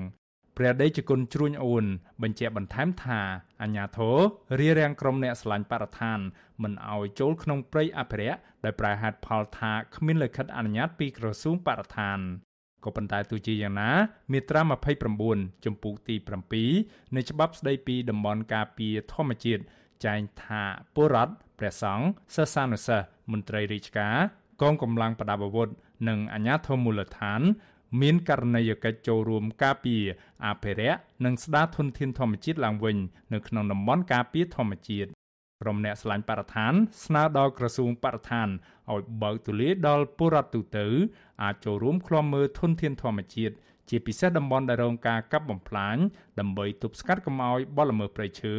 [0.58, 1.84] ព្រះដេចគុណជ្រួញអូន
[2.22, 3.20] បញ្ជាក់បន្ថែមថា
[3.62, 4.16] អាញាធរ
[4.60, 6.18] រៀបរៀងក្រុមអ្នកស្រឡាញ់បរិស្ថាន
[6.62, 12.18] មិនឲ្យចូលក្នុងព្រៃអភិរក្សដោយប្រែហេតុផលថាគ្មានលិខិតអនុញ្ញាតពីក្រសួងបរិស្ថាន
[12.84, 13.90] ក៏ប៉ុន្តែទោះជាយ៉ាងណា
[14.32, 14.60] មាត្រា
[15.14, 16.14] 29ចំពុកទី
[16.64, 19.62] 7នៃច្បាប់ស្តីពីតំបន់ការពារធម្មជាតិ
[20.04, 20.62] ចែងថា
[20.94, 24.16] ពលរដ្ឋព្រះសង្ឃសិស្សានុសិស្សមន្ត្រីរាជការ
[24.62, 25.68] កងកម្លាំងប្រដាប់អាវុធ
[26.08, 27.40] និងអាជ្ញាធរមូលដ្ឋាន
[28.00, 30.02] មានករណីយកិច្ចចូលរួមការពារ
[30.46, 32.96] អភិរក្សនិងស្ដារធនធានធម្មជាតិឡើងវិញ
[33.32, 35.08] នៅក្នុងតំបន់ការពារធម្មជាតិ
[35.62, 36.72] ក្រុមអ្នកស្លាញ់បរិស្ថាន
[37.04, 38.48] ស្នើដល់ក្រសួងបរិស្ថាន
[38.92, 40.86] ឲ្យបើកទូលាយដល់ពលរដ្ឋទូទៅ
[41.42, 43.54] អាចចូលរួមឃ្លាំមើលធនធានធម្មជាតិ
[43.88, 45.96] ជាពិសេសតំបន់ដែលរងការកាប់បំផ្លាញ
[46.40, 48.56] ដើម្បីទប់ស្កាត់កុំឲ្យបទល្មើសព្រៃឈើ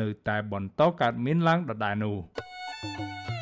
[0.00, 2.16] នៅតែបន្តកើតមានឡើងដដែលនោះ។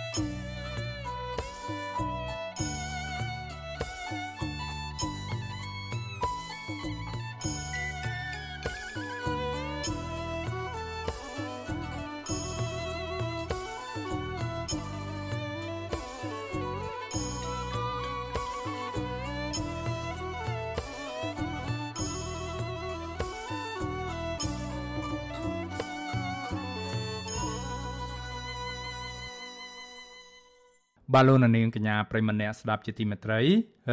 [31.17, 33.41] បាឡូណានាងកញ្ញាប្រិមម្នាក់ស្ដាប់ជាទីមេត្រី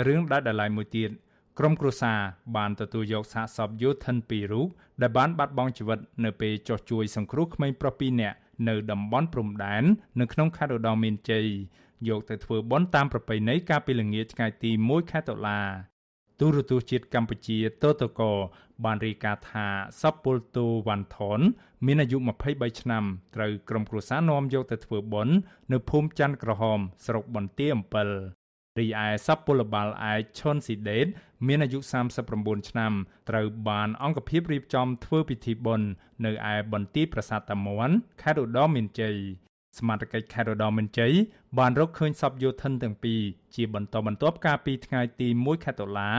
[0.07, 1.09] រឿងដាច់ដライមួយទៀត
[1.59, 2.19] ក្រុមគ្រួសារ
[2.55, 4.67] បានទទួលយកសាកសពយោធិន2រូប
[5.01, 8.37] ដែលបានបាត់បង់ជីវិតនៅពេលចោះជួយសង្គ្រោះក្មេងប្រុស2នាក់
[8.69, 9.83] នៅតំបន់ព្រំដែន
[10.19, 11.45] នៅក្នុងខេត្តឧត្តរមានជ័យ
[12.09, 15.59] យកទៅធ្វើបុណ្យតាមប្រពៃណីកាលពីល្ងាចថ្ងៃទី1ខែតុលា
[16.45, 18.21] ទូរទស្សន៍ជាតិកម្ពុជាតតក
[18.85, 19.67] បានរាយការណ៍ថា
[20.01, 21.39] សពពលតូវ៉ាន់ថន
[21.85, 22.17] មានអាយុ
[22.49, 23.03] 23ឆ្នាំ
[23.35, 25.35] ត្រូវក្រុមគ្រួសារនាំយកទៅធ្វើបុណ្យ
[25.71, 28.07] នៅភូមិច័ន្ទក្រហម ស្រុកបន្ទាយអំពិល
[28.79, 31.07] រីឯសពពលបាលឯកឈុនស៊ីដេត
[31.47, 31.79] មានអាយុ
[32.23, 32.93] 39ឆ្នាំ
[33.29, 35.87] ត្រូវបានអង្គភាពរៀបចំធ្វើពិធីបុណ្យ
[36.25, 39.15] នៅឯបន្ទាយប្រាសាទតាមាន់ខេត្តឧត្តរមានជ័យ
[39.77, 41.13] សមាជិកខេត្តឧត្តរមានជ័យ
[41.59, 43.21] បានរកឃើញសពយោធិនទាំងពីរ
[43.55, 46.11] ជាបន្តបន្ទាប់កាលពីថ្ងៃទី1ខែតុលា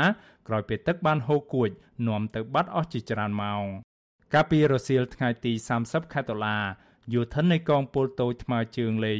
[0.48, 1.70] ក្រោយពេលទឹកបានហូរគួច
[2.08, 3.64] នាំទៅបាត់អស់ជាច្រើនម៉ោង
[4.34, 6.56] កាលពីរសៀលថ្ងៃទី30ខែតុលា
[7.12, 9.18] យោធិននៃកងពលតូចថ្មើរជើងលេខ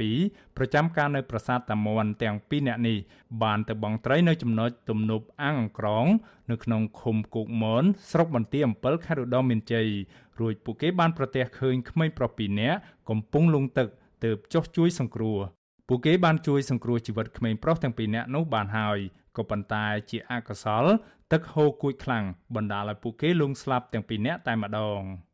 [0.00, 2.98] 42ប្រចាំការនៅប្រាសាទតាមាន់ទាំងពីរនាក់នេះ
[3.42, 6.06] បានទៅបង់ត្រីនៅចំណុចទំនប់អាងអង្ក្រង
[6.50, 9.86] នៅក្នុងឃុំគោកមនស្រុកបន្ទាយអំពិលខេត្តឧត្តរមានជ័យ
[10.40, 12.78] រួចពួកគេបានប្រទះឃើញក្មេងប្រុសពីរនាក់
[13.10, 13.88] កំពុងលង់ទឹក
[14.24, 15.38] ទើបចុះជួយសង្គ្រោះ
[15.88, 18.98] ពួកគេបានជួយសង្គ្រោះជីវិតក្មេងប្រុសទាំងពីរនាក់នោះបានហើយ
[19.36, 20.84] ក៏ប៉ុន្តែជាអកុសល
[21.32, 25.00] ទឹកហូរគួចខ្លាំងបណ្ដាលឲ្យពួកគេលង់ស្លាប់ទាំងពីរនាក់តែម្ដង។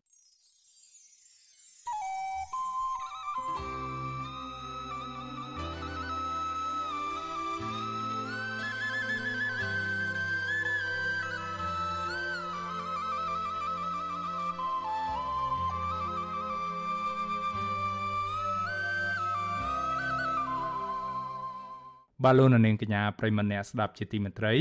[22.26, 24.54] បាទលោកនាងកញ្ញាប្រិមម្នាក់ស្ដាប់ជាទីមេត្រី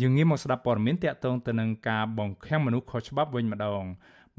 [0.00, 3.84] យើងងាកមកស្ដាប់ព័ត៌មានតាក់ទងទៅនឹងការបង្ខាំងមនុស្សខុសច្បាប់វិញម្ដង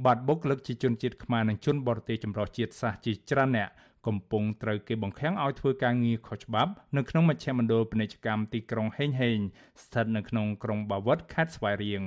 [0.06, 3.70] បាទបុគ្គលិកជាជនជាតិខ្មែរនិងជនបរទេសចម្រុះជាតិសាសន៍ជាច្រើនអ្នក
[4.08, 9.38] កំពុងត្រូវគេបង្ខាំងឲ្យធ្វើការងារខុសច្បាប់នៅក្នុងមជ្ឈមណ្ឌលពាណិជ្ជកម្មទីក្រុងហេងហេង
[9.84, 12.04] ស្ថិតនៅក្នុងក្រុងបាវិតខេត្តស្វាយរៀង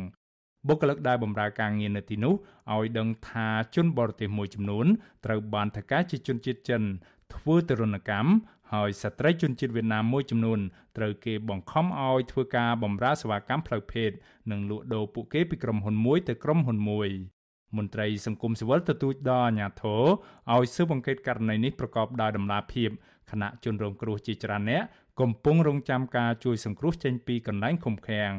[0.68, 2.34] បុគ្គលិកដែលបម្រើការងារនៅទីនោះ
[2.74, 4.86] ឲ្យដឹងថាជនបរទេសមួយចំនួន
[5.24, 6.82] ត្រូវបានថកែជាជនជាតិចិន
[7.34, 8.30] ធ្វើទរណកម្ម
[8.72, 10.60] ហើយស្ត្រីជនជាតិវៀតណាមមួយចំនួន
[10.96, 14.10] ត្រូវគេបង្ខំឲ្យធ្វើការបម្រើសេវាកម្មផ្លូវភេទ
[14.50, 17.08] និងលក់ដូរពួកគេពីក្រុមហ៊ុនមួយទៅក្រុមហ៊ុនមួយ
[17.76, 20.02] មន្ត្រីសង្គមស៊ីវិលទទូចដល់អាជ្ញាធរ
[20.54, 22.90] ឲ្យស៊ើបអង្កេតករណីនេះប្រកបដោយតម្លាភាព
[23.30, 24.82] ខណៈជនរងគ្រោះជាច្រើនអ្នក
[25.20, 28.32] កំពុងរងចាំការជួយសង្គ្រោះចេញពីកន្លែងឃុំឃាំង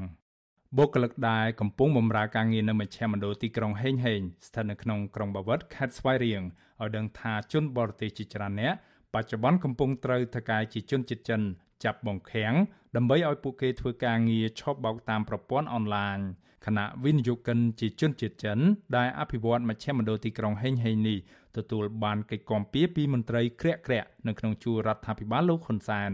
[0.78, 6.42] បុគ្គលិកដែលកំពុងបម្រើការងារនៅមជ្ឈមណ្ឌលទីក្រុងហេងហេងស្ថិតនៅក្នុងក្រុងបាវិតខេត្តស្វាយរៀង
[6.82, 8.74] ឲ្យដឹងថាជនបរទេសជាច្រើនអ្នក
[9.16, 11.42] បច្ចុប្បន្នកំពុងត្រូវថកែជាជនជាតិចិន
[11.84, 12.54] ចាប់បង្ខាំង
[12.96, 16.18] ដើម្បីឲ្យពួកគេធ្វើការងារឈប់បោកតាមប្រព័ន្ធអនឡាញ
[16.66, 18.60] ខណៈវិនិយោគិនជាជនជាតិចិន
[18.98, 21.18] ដែលអភិវឌ្ឍមជ្ឈមណ្ឌលទីក្រុងហេងហេងនេះ
[21.58, 26.12] ទទួលបានកិច្ចគាំពារពីមន្ត្រីក្រាក់ក្រាក់នៅក្នុងជួររដ្ឋាភិបាលលោកហ៊ុនសែន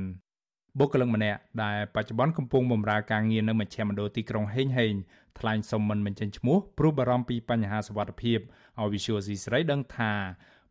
[0.80, 4.94] បុគ្គលិកម្នាក់ដែលបច្ចុប្បន្នកំពុងបម្រើការងារនៅមជ្ឈមណ្ឌលទីក្រុងហេងហេង
[5.40, 8.40] ថ្លែងសុំមិនបញ្ចេញឈ្មោះព្រោះបារម្ភពីបញ្ហាសុវត្ថិភាព
[8.80, 10.14] ឲ្យ Visual C ស្រីដឹងថា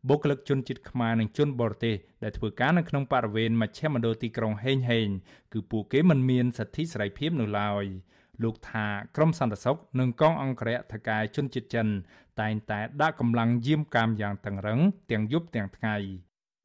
[0.09, 5.07] បុគ្គលិកជនជាតិខ្មែរនិងជនបរទេសដែលធ្វើការនៅក្នុងបរិវេណមជ្ឈមណ្ឌលទីក្រុងហេងហេង
[5.53, 7.85] គឺពួកគេមិនមានសិទ្ធិសេរីភាពនោះឡើយ
[8.43, 8.85] លោកថា
[9.15, 11.87] ក្រមសន្តិសុខនិងកងអង្គរៈថកែជនជាតិចិន
[12.41, 14.79] តែងតែដាក់កម្លាំងយាមកាមយ៉ាងតឹងរឹង
[15.11, 15.95] ទាំងយប់ទាំងថ្ងៃ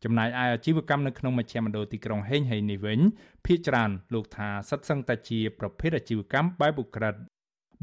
[0.05, 3.01] ចំណែកឯអាជីវកម្មនៅក្នុងមជ្ឈមណ្ឌលទីក្រុងហេងហេងនេះវិញ
[3.47, 7.20] ភាគច្រើនលោកថាសិតសឹងតែជាប្រភេទអាជីវកម្មបែបឧក្រិដ្ឋ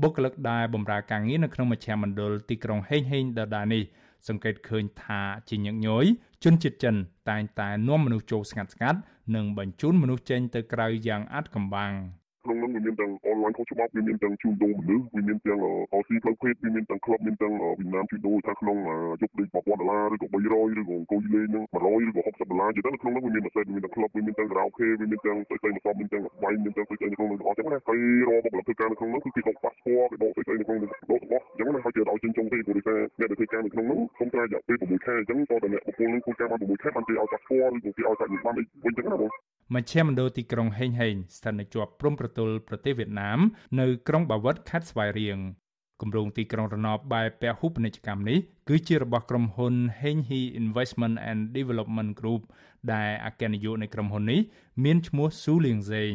[0.02, 3.84] បុគ្គលិកដែលបម្រើការងារនៅក្នុងមជ្ឈមណ្ឌលទីក្រុងហេងហេងដដែលនេះ
[4.28, 6.06] សង្កេតឃើញថាជាញឹកញយ
[6.44, 6.96] ជនជាតិចិន
[7.30, 9.00] តែងតែនាំមនុស្សចូលស្ងាត់ស្ងាត់
[9.36, 11.94] និងបញ្ជូនមនុស្សចេញទៅក្រៅយ៉ាងអាត់កំបាំង។
[12.44, 15.60] ក្នុងនោះវាមានទាំងអនឡាញខុសច្បាប់វាមានទាំងជួញដូរមនុស្សវាមានទាំង
[15.94, 18.78] អស៊ីផ្លូវភេទវាមានទាំងក្លឹបមានទាំងវិណាមជួញដូរថាក្នុង
[19.22, 38.54] យប់លេខ1000ដុល្លារឬក៏300ឬក៏អង្គុយលេងនឹង100ឬក៏60ដុល្លារជាទៅក្នុងនោះវាមានម៉ាស៊ីនមានទាំងក្លឹបវាមានទាំងការ៉ាអូខេវាមានទាំងស្អីស្អីមកសពមានទាំងបាយមានទាំងស្អីស្អីនៅក្នុងនោះអស់ចឹងណាហើយរកបុគ្គលិកធ្វើការនៅក្នុងនោះគឺគេដកប៉ាសពតគេដកស្អីស្អីនៅក្នុងនោះដករបស់ចឹងណាហើយគេឲ្យចិញ្ចឹមទេព្រោះថាអ្នកដែលធ្វើការនៅក្នុងនោះខ្ញុំត្រូវរយៈពេល6ខែចឹងតើអ្នកបុគ្គលនឹងធ្វើការបាន6ខែបានគេឲ្យប៉ាសពតឬក៏គេឲ្យតែបាន
[38.86, 39.32] វិញចឹងណាបង
[39.76, 43.40] មជ្ឈមណ្ឌលទីក្រុងហេងហេងស្ថិតនៅជាប់ព្រំប្រទល់ប្រទេសវៀតណាម
[43.80, 45.38] នៅក្រុងបាវិតខេត្តស្វាយរៀង
[46.02, 48.40] គម្រោងទីក្រុងរណបបែបពហុពាណិជ្ជកម្មនេះ
[48.70, 52.42] គឺជារបស់ក្រុមហ៊ុន Henghi Investment and Development Group
[52.94, 54.40] ដែលអគ្គនាយកនៃក្រុមហ៊ុននេះ
[54.84, 56.14] មានឈ្មោះស៊ូលៀងសេង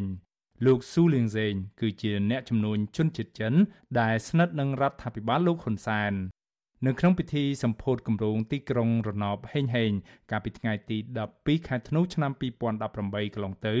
[0.65, 3.53] លោកស៊ូលៀងសេងគឺជាអ្នកជំនួញជនជាតិចិន
[3.99, 6.13] ដែលស្និទ្ធនឹងរដ្ឋាភិបាលលោកហ៊ុនសែន
[6.85, 9.91] នៅក្នុងពិធីសម្ពោធគម្រោងទីក្រុងរណបហេងហេង
[10.31, 10.97] កាលពីថ្ងៃទី
[11.31, 13.75] 12ខែធ្នូឆ្នាំ2018កន្លងទៅ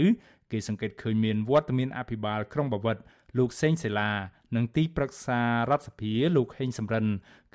[0.51, 2.97] គេសង្កេតឃើញមានវត្តមានអភិបាលក្រុងបាវិត
[3.37, 4.11] លោកសេងសេឡា
[4.55, 7.05] និងទីប្រឹក្សារដ្ឋសភាលោកហេងសំរិន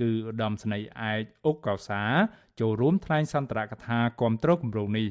[0.01, 2.03] គឺឧត្តមស្នេហ៍ឯកអុកកោសា
[2.61, 5.09] ចូលរួមថ្លែងសន្ទរកថាគាំទ្រគម្រោងនេះ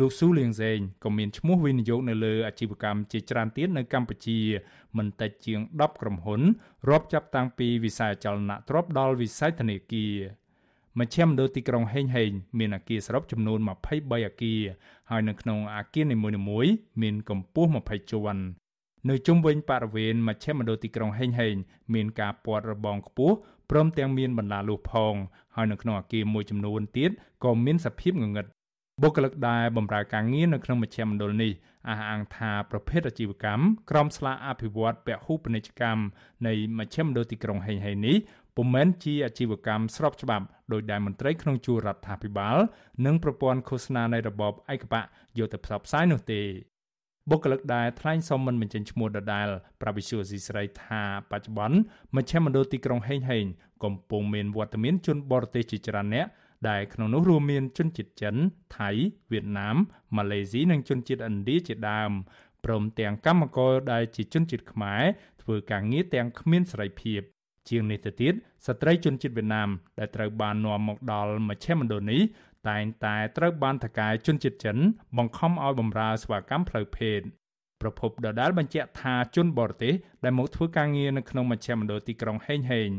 [0.00, 4.38] លោកស៊ូលៀងសេងក៏មានឈ្មោះវិនិយោគនៅលើអាជីវកម្មជាច្រើនទៀតនៅកម្ពុជា
[4.96, 6.40] មិនតិចជាង10ក្រុមហ៊ុន
[6.88, 10.14] រាប់ចាប់តាំងពីវិស័យចលនាទ្រព្យដល់វិស័យធនាគារ
[10.98, 14.62] មជ្ឈមណ្ឌលទីក្រុងហេងហេងមានអគារសរុបចំនួន23អគារ
[15.10, 16.72] ហើយនៅក្នុងអគារនីមួយៗ
[17.02, 18.42] មានកម្ពស់20ជាន់
[19.10, 21.54] នៅជុំវិញបរិវេណមជ្ឈមណ្ឌលទីក្រុងហេងហេង
[21.94, 23.34] មានការព័ទ្ធរបងខ្ពស់
[23.70, 25.14] ព្រមទាំងមានបណ្ដាលូសផង
[25.56, 27.10] ហើយនៅក្នុងអគារមួយចំនួនទៀត
[27.44, 28.46] ក៏មានសភាពងងឹត
[29.02, 31.52] បុគ្គលិកដែលបម្រើការងារនៅក្នុងមជ្ឈមណ្ឌលនេះ
[31.88, 36.02] អះអាងថាប្រភេទអាជីវកម្មក្រមស្លាកអភិវឌ្ឍពហុពាណិជ្ជកម្ម
[36.46, 38.16] នៃមជ្ឈមណ្ឌលទីក្រុងហេងហេងនេះ
[38.56, 42.56] ពុំមែនជាអាជីវកម្មស្របច្បាប់ដោយដែលមន្ត្រីក្នុងជួររដ្ឋាភិបាល
[43.06, 45.04] និងប្រព័ន្ធឃោសនានៃរបបឯកបក
[45.38, 46.40] យកទៅផ្សព្វផ្សាយនោះទេ
[47.30, 49.48] បុគ្គលិកដែលថ្លែងសុំមិនបញ្ចេញឈ្មោះដដែល
[49.80, 51.78] ប្រាវិសុយស៊ីស្រីថាបច្ចុប្បន្ន
[52.16, 53.44] មជ្ឈមណ្ឌលទីក្រុងហេងហេង
[53.84, 56.26] កំពុងមានវត្តមានជនបរទេសជាច្រើនអ្នក
[56.68, 58.34] ដែលក្នុងនោះរួមមានជនជាតិចិន
[58.78, 58.90] ថៃ
[59.32, 59.76] វៀតណាម
[60.16, 62.10] ម៉ាឡេស៊ីនិងជនជាតិឥណ្ឌាជាដើម
[62.64, 65.02] ព្រមទាំងកម្មករដែលជាជនជាតិខ្មែរ
[65.42, 67.20] ធ្វើការងារទាំងគ្មានសេរីភាព
[67.68, 68.32] ជាងនេះទៅទៀត
[68.66, 72.22] ស្ត្រីជនជាតិវៀតណាមដែលត្រូវបាននាំមកដល់មជ្ឈមណ្ឌលនេះ
[72.68, 74.76] តែងតែត្រូវបានថកែជនជាតិចិន
[75.18, 77.20] បង្ខំឲ្យបម្រើសេវាកម្មផ្លូវភេទ
[77.80, 79.94] ប្រពន្ធដដាលបញ្ជាក់ថាជនបរទេស
[80.24, 82.90] ដែលមកធ្វើការងារនៅក្នុងមជ្ឈមណ្ឌលទីក្រុងហេងហេង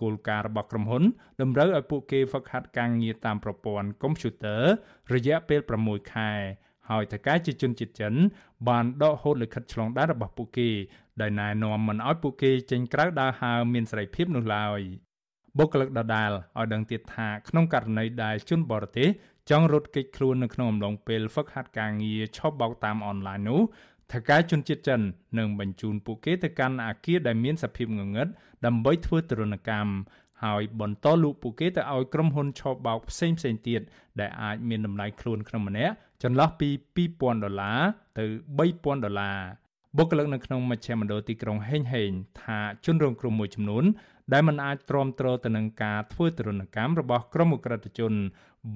[0.00, 1.02] គោលការណ៍របស់ក្រុមហ៊ុន
[1.40, 4.62] តម្រូវឲ្យពួកគេហ្វឹកហាត់ការងារតាមប្រព័ន្ធកុំព្យូទ័រ
[5.14, 6.32] រយៈពេល6ខែ
[6.90, 8.14] ហើយថកែជាជនជាតិចិន
[8.68, 10.70] បានដកហូតលិខិតឆ្លងដែនរបស់ពួកគេ
[11.20, 14.80] ដែលណែនាំមិនឲ្យពួកគេចេញក្រៅដើរហើរមានសេរីភាពនោះឡើយ
[15.58, 19.08] បុគ្គលិកដដាលឲ្យដឹងទៀតថាក្នុងករណីដែលជនបរទេស
[19.50, 23.60] ចង់រត់គេចខ្លួននៅក្នុងអំឡុងពេលហ្វឹកហាត់ការងារឈប់បោកតាមអនឡាញនោះ
[24.12, 25.00] ថកែជនជាតិចិន
[25.38, 28.28] នឹងបញ្ជូនពួកគេទៅកាន់អាគារដែលមានសភាពងងឹត
[28.66, 29.92] ដើម្បីធ្វើទរណកម្ម
[30.44, 33.80] ហើយបន្តលក់ពួកគេទៅឲ្យក្រុមហ៊ុនឆបបោកផ្សេងផ្សេងទៀត
[34.20, 37.80] ដែលអាចមានតម្លៃខ្លួនក្នុងម្នាក់ចន្លោះពី2000ដុល្លារ
[38.18, 38.24] ទៅ
[38.58, 39.38] 3000ដុល្លារ
[39.96, 42.10] បុគ្គលិកនៅក្នុងមជ្ឈមណ្ឌលទីក្រុងហេងហេង
[42.42, 43.84] ថាជនរងគ្រោះមួយចំនួន
[44.32, 48.12] ដែលមិនអាចទ្រាំទ្រទៅនឹងការធ្វើទរណកម្មរបស់ក្រុមអ ுக ្រិតជន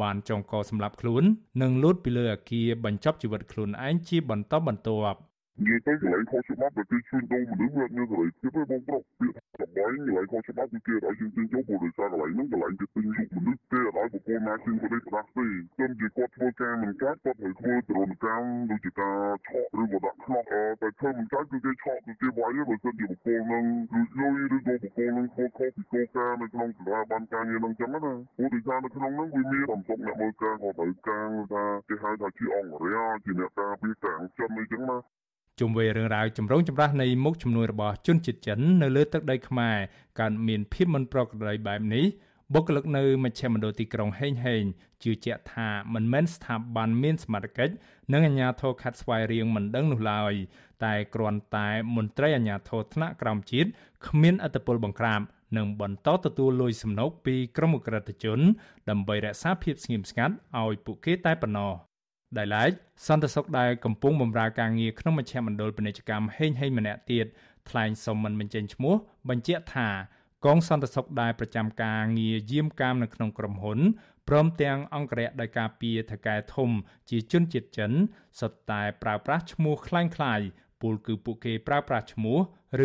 [0.00, 1.22] បានចងកសម្លាប់ខ្លួន
[1.62, 5.18] និងលួចពីលើអាគារបញ្ចប់ជីវិតខ្លួនឯងជាបន្តបន្ទាប់
[5.58, 15.46] និយាយទៅកន្លែងខុសច្បាប់ដែលគេជួញដូរមនុស្សវាមានសេរីភាពទេបងប្រុសពាក្យសម្ដែងកន្លែងខុសច្បាប់គឺគេឲ្យយើងទិញចូលព្រោះដោយសារកន្លែងហ្នឹងកន្លែងគេទិញលុកមនុស្សទេឲ្យបុគ្គលណាជិះទៅផ្ដាស់ទេ
[15.78, 34.98] ទើបជាគាត់ធ្វើការមិនកើតគាត់ត្រូវធ្វើទរណកម្មដូចជាការឆក់ឬក៏ដាក់ខ្នោះតែធ្វើមិនកើតគឺគេឆក់គឺគេវាយបើសិនជាបុគ្គលហ្នឹងលួចលុយឬក៏បុគ្គលហ្នឹងធ្វើខុសពីគោលការណ៍នៅក្នុងស្ថាប័នការងារហ្នឹងចឹងណាព្រោះដោយសារនៅក្នុងហ្នឹងវាមានសំទុកអ្នកមើលការគាត់ត្រូវការថាគេហៅថាជាអង្គរាជាអ្នកការពារការចិនអីចឹងណា
[35.60, 39.76] ជុំវិញរឿងរ៉ាវចម្រូងចម្រាសនៃមុខចំនួនរបស់ជនជាតិចិននៅលើទឹកដីខ្មែរ
[40.20, 42.06] កើតមានភាពមិនប្រក្រតីបែបនេះ
[42.54, 44.62] បុគ្គលិកនៅមជ្ឈមណ្ឌលទីក្រុងហេងហេង
[45.02, 47.74] ជឿជាក់ថាមិនមែនស្ថាប័នមានសមត្ថកិច្ច
[48.12, 50.32] និងអាជ្ញាធរខាត់ស្វែងរៀងមិនដឹងនោះឡើយ
[50.84, 53.68] តែគ្រាន់តែមន្ត្រីអាជ្ញាធរថ្នាក់ក្រោមជាតិ
[54.06, 55.20] គ្មានអធិបុលបង្ក្រាប
[55.56, 58.40] និងបន្តទទួលលុយសំណូកពីក្រុមអ ுக ្រិតជន
[58.90, 61.89] ដើម្បីរក្សាភាពស្ងៀមស្ងាត់ឲ្យពួកគេតែប៉ុណ្ណោះ
[62.37, 62.71] ដែលឡែក
[63.07, 67.25] សន្តិសុខដែលកំពុងបម្រើការងារក្នុងមជ្ឈមណ្ឌលពាណិជ្ជកម្មហេងហេងម្នាក់ទៀត
[67.69, 68.95] ថ្លែងសុំមិនបញ្ចេញឈ្មោះ
[69.29, 69.89] បញ្ជាក់ថា
[70.45, 73.79] កងសន្តិសុខដែលប្រចាំការងារយាមកាមនៅក្នុងក្រុមហ៊ុន
[74.29, 76.69] ព្រមទាំងអង្គរៈដោយការពីថកែធំ
[77.09, 77.91] ជាជនជាតិចិន
[78.39, 80.47] សុទ្ធតែប្រើប្រាស់ឈ្មោះคล้ายៗ
[80.81, 82.37] ពលគឺពួកគេប្រើប្រាស់ឈ្មោះ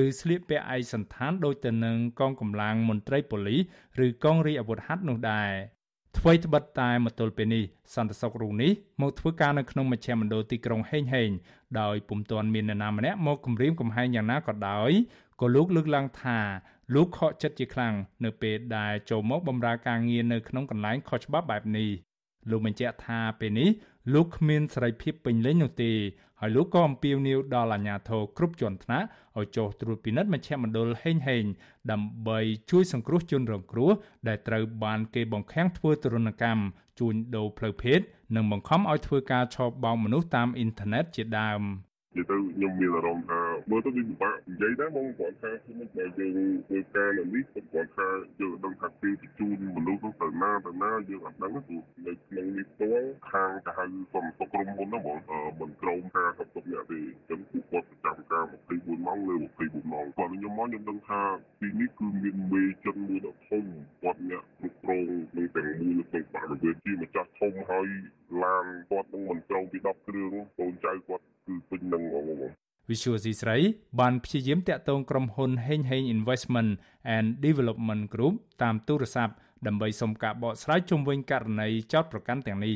[0.03, 5.53] ឬស្លៀកពាក់ឯកសណ្ឋានដូចទៅនឹងកងកម្លាំងមន្ត្រីប៉ូលីសឬកងរាជអាវុធហត្ថនោះដែរ
[6.18, 7.63] ថ្មីត្បិតតែមកទល់ពេលនេះ
[7.95, 11.30] សន្តិសុខរូបនេះមកធ្វើការនៅក្នុងមជ្ឈមណ្ឌលទីក្រុងហេងហេង
[11.82, 14.91] ដោយពុំទាន់មាននរណាម្នាក់មកគំរាមកំហែងយ៉ាងណាក៏ដោយ
[15.41, 16.39] ក៏លោកលើកឡើងថា
[16.93, 17.93] លោកខកចិត្តជាខ្លាំង
[18.26, 21.89] នៅពេលដែលចូលមកបម្រើការងារនៅក្នុងកន្លែងខុសច្បាប់បែបនេះ
[22.49, 23.70] លោកបញ្ជាក់ថាពេលនេះ
[24.14, 25.91] លោកគ្មានសេរីភាពពេញលេញនោះទេ
[26.39, 31.43] ហើយលោកក៏អំពាវនាវដល់អាជ្ញាធរគ្រប់ជាន់ថ្នាក់ឲ្យចុះត្រួតពិនិត្យមជ្ឈមណ្ឌលហេងហេង
[31.91, 32.39] ដើម្បី
[32.72, 33.91] ជួយសង្គ្រោះជនរងគ្រោះ
[34.28, 36.62] ដែលត្រូវបានគេបង្ខាំងធ្វើទរណកម្ម
[36.99, 37.99] ជួញដូរផ្លូវភេទ
[38.36, 41.62] និងបង្ខំឲ្យធ្វើការឆបោកមនុស្សតាមអ៊ីនធឺណិតជាដើម។
[42.18, 46.32] និយាយទៅខ្ញុំមានអារម្មណ៍ថា មើលទៅវាពិបាកនិយាយដែរមកគាត់ថាខ្ញុំបើយើង
[46.68, 48.08] ធ្វើការនៅនេះគាត់ថា
[48.39, 55.20] យើងដឹងថាពេលបញ្ជូនមនុស្សទៅណាទៅណាយើងអត់ដឹងព្រោះនៅក្នុងនេះផ្ទាល់ខាងទៅហៅសំទុកក្រុមហ៊ុនហ្នឹងបង
[55.60, 58.45] មិនក្រមការសំទុកអ្នកទេអញ្ចឹងពួកគាត់ប្រចាំការ
[58.76, 61.24] 24ម៉ោងលើ24ម៉ោងគាត់ខ្ញុំមកខ្ញុំដឹងថា
[61.62, 63.64] ទីនេះគឺមានមេចិនមួយដ៏ធំ
[64.03, 65.01] គាត់អ្នកគ្រប់គ្រង
[65.36, 67.88] នឹងទាំងមូលក្នុងបរិវេណជាម្ចាស់ធំហើយ
[68.43, 73.58] ឡានគាត់នឹងមិនត្រូវពី10គ្រឿងកូនចៅគាត់គឺពេញនឹងហ្មង Visual C ស្រី
[74.00, 76.72] បានព្យាយាមតាក់ទងក្រុមហ៊ុន Heng Heng Investment
[77.16, 78.34] and Development Group
[78.64, 79.34] តាមទូរស័ព្ទ
[79.68, 82.76] ដើម្បីសុំការបកស្រាយជុំវិញករណីចោតប្រកាន់ទាំងនេះ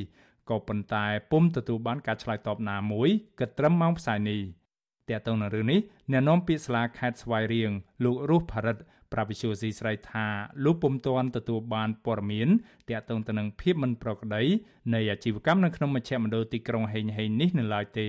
[0.49, 4.41] ក៏ប៉ុន្តែពុំទទួលបានការឆ្លើយតបណាមួយគិតត្រឹមម៉ោងផ្សាយនេះ
[5.10, 5.80] តាក់ទងនឹងរឿងនេះ
[6.12, 7.72] អ្នកនាំពាក្យសាលាខេត្តស្វាយរៀង
[8.03, 8.78] លោករស់ផារិត
[9.14, 10.26] ប្រាវិសុយស៊ីស្រីថា
[10.64, 12.49] លោកពុំទាន់ទទួលបានព័ត៌មាន
[12.89, 14.43] តាក់ទងទៅនឹងភាពមិនប្រក្រតី
[14.93, 18.07] នៃអាជីវកម្មនៅក្នុងមជ្ឈមណ្ឌលទីក្រុងហេងហេងនេះនៅឡើយទេ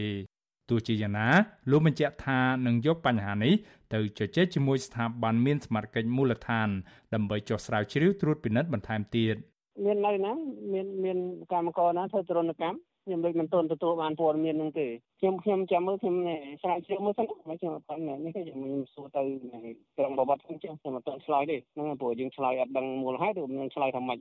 [0.71, 1.29] ទោះជាយ៉ាងណា
[1.71, 3.55] លោកបញ្ជាក់ថានឹងយកបញ្ហានេះ
[3.95, 6.69] ទៅជជែកជាមួយស្ថាប័នមានសមត្ថកិច្ចមូលដ្ឋាន
[7.15, 9.37] ដើម្បីចុះស្រាវជ្រាវត្រួតពិនិត្យបន្ថែមទៀត
[9.85, 10.33] មាននៅណា
[10.73, 11.19] មានមាន
[11.53, 14.87] កម្មករណាធ្វើទរណកម្មខ្ញុំដូចមិនទាន់ទទួលបានព័ត៌មានហ្នឹងទេ
[15.21, 16.17] ខ្ញុំខ្ញុំចាំមើលខ្ញុំ
[16.63, 18.59] ស្រាវជ្រាវមើលសិនមកខ្ញុំអត់ដឹងនេះខ្ញុំ
[18.95, 19.23] សួរទៅ
[19.99, 24.19] ក្រុមបបត្តិខ្ញុំខ្ញុំអត់ទាន់ឆ្លើយទេហ្នឹងព្រោះយើងឆ្លើយអត់ដឹងមូលហេតុឬមិនឆ្លើយថាម៉េច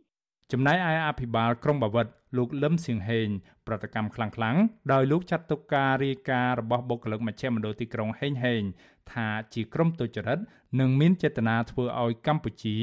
[0.52, 3.28] ចំណែកឯអភិបាលក្រុងបាវិតលោកលឹមសៀងហេង
[3.68, 8.62] ប្រតិកម្មខ្លាំងៗដោយលោកចាត់ទុកការរាយការណ៍របស់បុគ្គលិកមជ្ឈមណ្ឌលទីក្រុងហេងហេង
[9.12, 10.40] ថាជាក្រុមទុច្ចរិត
[10.80, 12.78] និងមានចេតនាធ្វើឲ្យកម្ពុជា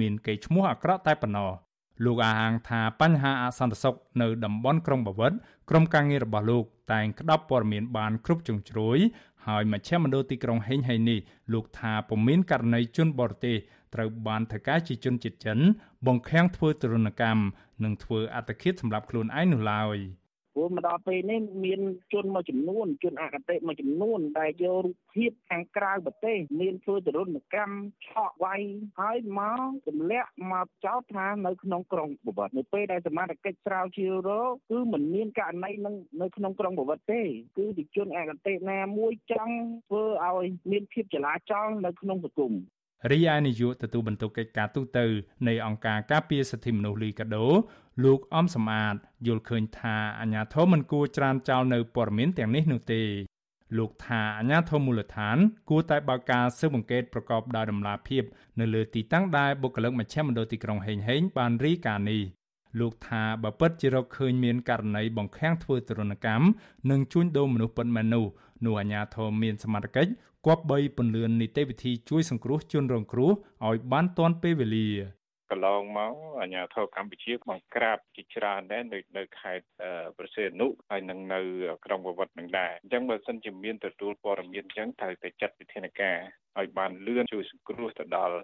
[0.00, 1.50] មានកេរ្តិ៍ឈ្មោះអាក្រក់តែប៉ុណ្ណោះ
[2.04, 5.32] លោកអាហាងថាបញ្ហាអសន្តិសុខនៅតំបន់ក្រុងបាវិត
[5.70, 8.98] ក្រុមការងាររបស់លោកតែងក្តាប់ព័ត៌មានបានគ្រប់ជ្រុងជ្រោយ
[9.46, 11.18] ហើយមជ្ឈមណ្ឌលទីក្រុងហេងហេងនេះ
[11.52, 13.56] លោកថាពុំមានករណីជនបរទេស
[13.94, 15.58] ត្រូវបានថកែជាជនជាតិចិន
[16.06, 17.42] បង្ខាំងធ្វើទរណកម្ម
[17.84, 19.98] និងធ្វើអត្តឃាតសម្រាប់ខ្លួនឯងនោះឡើយ។
[20.58, 21.80] ព្រោះមកដល់ពេលនេះមាន
[22.12, 27.76] ជនមួយចំនួនជនអកតេមួយចំនួនដែលយករូបភាពខាងក្រៅប្រទេសមានធ្វើទរណកម្ម
[28.06, 28.60] ឆក់វាយ
[29.00, 37.22] ហើយមកទម្លាក់មកចោទថានៅក្នុងក្រុងបវត្តនៅពេលដែលសមាជិកស្រាវជ្រាវរកគឺមិនមានករណីនឹងនៅក្នុងក្រុងបវត្តទេ
[37.56, 39.54] គឺជាជនអកតេណាមួយចង់
[39.88, 42.54] ធ្វើឲ្យមានភាពចលាចលនៅក្នុងសង្គម
[43.10, 44.98] រីឯនាយកទទួលបន្ទុកកិច្ចការទូត
[45.48, 47.46] នៃអង្គការការពារសិទ្ធិមនុស្សលីកាដូ
[48.04, 48.94] លោកអំសំអាត
[49.26, 53.02] យល់ឃើញថាអាញាធមមិនគួរច្រានចោលនៅព័ត៌មានទាំងនេះនោះទេ
[53.78, 55.36] លោកថាអាញាធមមូលដ្ឋាន
[55.70, 58.22] គួរតែបើកការស៊ើបអង្កេតប្រកបដោយតម្លាភាព
[58.60, 62.22] នៅលើទីតាំងដែលបុគ្គលិកមជ្ឈមណ្ឌលទីក្រុងហេងហេងបានរីកានេះ
[62.80, 66.44] លោកថាបើពិតជារកឃើញមានករណីបង្ខាំងធ្វើទរណកម្ម
[66.90, 68.26] និងជួញដូរមនុស្សពិតមែននោះ
[68.64, 70.10] នោះអាជ្ញាធរមានសមត្ថកិច្ច
[70.56, 73.30] គប្បីពន្លឿននីតិវិធីជួយសង្គ្រោះជនរងគ្រោះ
[73.66, 74.88] ឲ្យបានទាន់ពេលវេលា
[75.50, 79.66] កន្លងមកអាជ្ញាធរកម្ពុជាបង្ក្រាបជាច្រើនដែរនៅនៅខេត្ត
[80.18, 81.40] ប្រសេនុហើយនឹងនៅ
[81.84, 86.18] ក្រុងវវត្តនឹងដែរអញ្ចឹងបើសិនជាមានទទួលព័ត៌មានអញ្ចឹងត្រូវតែចាត់វិធានការ
[86.58, 88.36] ឲ្យបានលឿនជួយសង្គ្រោះទៅដល់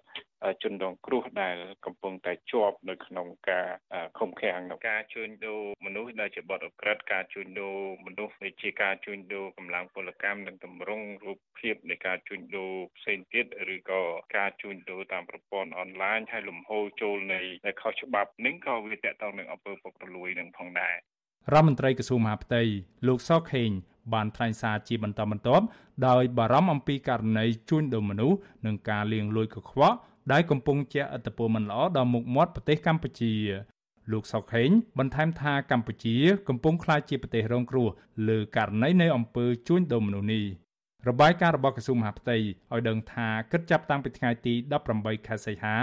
[0.63, 3.69] ជនរងគ្រោះដែលកំពុងតែជាប់នៅក្នុងការ
[4.19, 7.77] ឃុំឃាំងនៅការជួញដូរមនុស្សដែលជាបទអក្រិតការជួញដូរ
[8.07, 14.03] មនុស្សដូចជាការជួញដូរកម្លាំងពលកម្មនិងតម្រង់រូបភាពនៃការជួញដូរផ្សេងទៀតឬក៏
[14.37, 17.41] ការជួញដូរតាមប្រព័ន្ធអនឡាញហើយលំហូរចូលនៃ
[17.81, 20.97] ខុសច្បាប់នេះក៏វាតកតងនឹងអំពើពុករលួយនឹងផងដែរ
[21.53, 22.63] រដ្ឋមន្ត្រីក្រសួងមហាផ្ទៃ
[23.09, 23.71] លោកសខេង
[24.15, 25.65] បានថ្លែងសារជាបន្តបន្ទាប់
[26.09, 29.97] ដោយបារម្ភអំពីករណីជួញដូរមនុស្សនិងការលាងលុយកខ្វក់
[30.33, 33.33] ដែលកំពុងជះឥទ្ធិពលមិនល្អដល់មុខមាត់ប្រទេសកម្ពុជា
[34.13, 36.17] លោកសុកហេងបន្ថែមថាកម្ពុជា
[36.49, 37.89] កំពុងក្លាយជាប្រទេសរងគ្រោះ
[38.29, 40.45] លើករណីនៃអំពើជួញដូរមនុស្សនេះ
[41.09, 44.55] របាយការណ៍របស់ក្រសួងមហាផ្ទៃឲ្យដឹងថាគិតចាប់តាំងពីថ្ងៃទី
[44.91, 45.77] 18ខែសីហា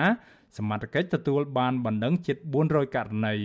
[0.58, 2.38] សមត្ថកិច្ចទទួលបានបណ្ដឹងជិត
[2.68, 3.36] 400ករណី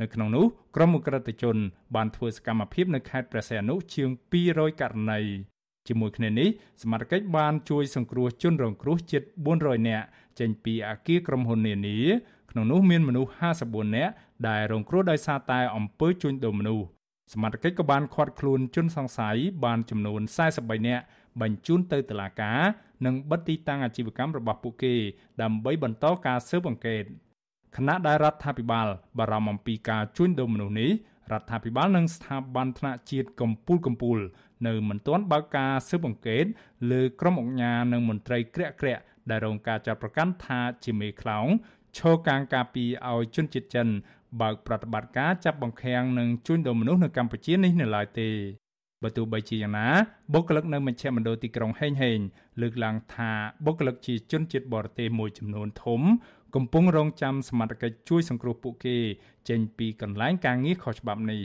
[0.00, 0.44] នៅក្នុងនោះ
[0.76, 1.56] ក្រុមអ ுக ្រិតជន
[1.94, 4.08] បានធ្វើសកម្មភាពនៅខេត្តព្រះសីហនុជាង
[4.44, 5.20] 200ករណី
[5.88, 6.48] ជាមួយគ្នានេះ
[6.82, 9.22] សមត្ថកិច្ចបានជួយសង្គ្រោះជនរងគ្រោះជិត
[9.54, 10.06] 400នាក់
[10.40, 11.98] ចេញពីអាគារក្រុមហ៊ុននានា
[12.50, 13.30] ក្នុងនោះមានមនុស្ស
[13.62, 14.12] 54នាក់
[14.48, 16.86] ដែលរងគ្រោះដោយសារតែអំពើជួញដូរមនុស្ស
[17.32, 20.20] សមត្ថកិច្ចក៏បានឃាត់ខ្លួនជនសង្ស័យបានចំនួន
[20.54, 21.04] 43នាក់
[21.40, 22.60] បញ្ជូនទៅតុលាការ
[23.06, 24.94] និងបិទទីតាំងអាជីវកម្មរបស់ពួកគេ
[25.42, 27.04] ដើម្បីបន្តការស៊ើបអង្កេត
[27.76, 28.86] ខណៈដែលរដ្ឋាភិបាល
[29.18, 30.90] បារម្ភអំពីការជួញដូរមនុស្សនេះ
[31.32, 34.20] រដ្ឋាភិបាលនិងស្ថាប័នថ្នាក់ជាតិកម្ពុជាកម្ពុជា
[34.66, 36.44] នៅមិនទាន់បើកការស៊ើបអង្កេត
[36.90, 41.46] លើក្រុមអង្គការនិងមន្ត្រីក្រាក់ក្រាក់ ដែលរងការចាប់ប្រកាន់ថាជាមេខ្លោង
[41.98, 43.88] ឈរកាងការពីឲ្យជនជាតិចិន
[44.40, 48.30] បើកប្រតិបត្តិការចាប់បង្ខាំងនិងជួញដូរមនុស្សនៅកម្ពុជានេះនៅឡើយទេ
[49.02, 49.88] បើទោះបីជាយ៉ាងណា
[50.32, 52.18] បុគ្គលិកនៅមជ្ឈមណ្ឌលទីក្រុងហេងហេង
[52.60, 53.30] លើកឡើងថា
[53.64, 56.00] បុគ្គលិកជាជនជាតិបរទេសមួយចំនួនធំ
[56.54, 58.96] កំពុងរងចាំសមត្ថកិច្ចជួយសង្គ្រោះពួកគេ
[59.48, 61.42] ចេញពីកន្លែងការងារខុសច្បាប់នេះ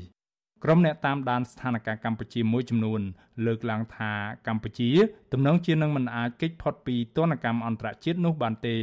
[0.64, 3.01] ក្រុមអ្នកតាមដានស្ថានភាពកម្ពុជាមួយចំនួន
[3.45, 4.12] លើកឡើងថា
[4.47, 4.89] កម្ពុជា
[5.34, 8.76] ទំនងជានឹងមិនអាចគេចផុតពីទណ្ឌកម្មអន្តរជាតិនោះបានទេ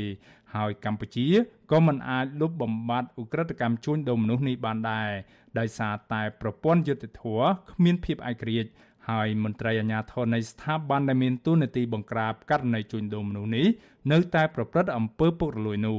[0.54, 1.26] ហើយកម្ពុជា
[1.72, 5.10] ក៏មិនអាចលុបបំបាត់ឧក្រិដ្ឋកម្មជួញដូរមនុស្សនេះបានដែរ
[5.58, 8.70] ដោយសារតែប្រព័ន្ធយុត្តិធម៌គ្មានភាពឯករាជ្យ
[9.08, 13.66] ហើយមន្ត្រីអាជ្ញាធរនៃស្ថាប័នដែលមានតួនាទីបង្ក្រាបករណីជួញដូរមនុស្សនេះ
[14.12, 15.98] នៅតែប្រព្រឹត្តអំពើពុករលួយនោះ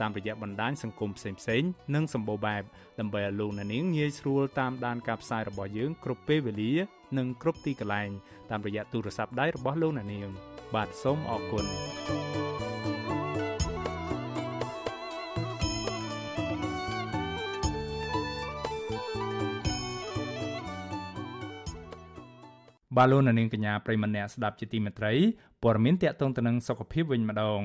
[0.00, 2.62] តាមរយៈបណ្ដាញសង្គមផ្សេងៗនិងសម្បូរបែប
[3.00, 6.72] ដើម្បីឲ្យលោកអ្នកនាងងាយស្រួលតាមដានការផ្សាយរបស់យើងគ្រប់ពេលវេលា
[7.18, 8.10] និងគ្រប់ទីកន្លែង
[8.50, 10.28] តាមរយៈទូរស័ព្ទដៃរបស់លោកអ្នកនាង
[10.74, 11.66] បាទសូមអរគុណ
[22.96, 25.12] បាទលោកនាងកញ្ញាប្រិមម្នាក់ស្ដាប់ជាទីមេត្រី
[25.62, 27.60] ព័ត៌មានតកតងទៅនឹងសុខភាពវិញម្ដង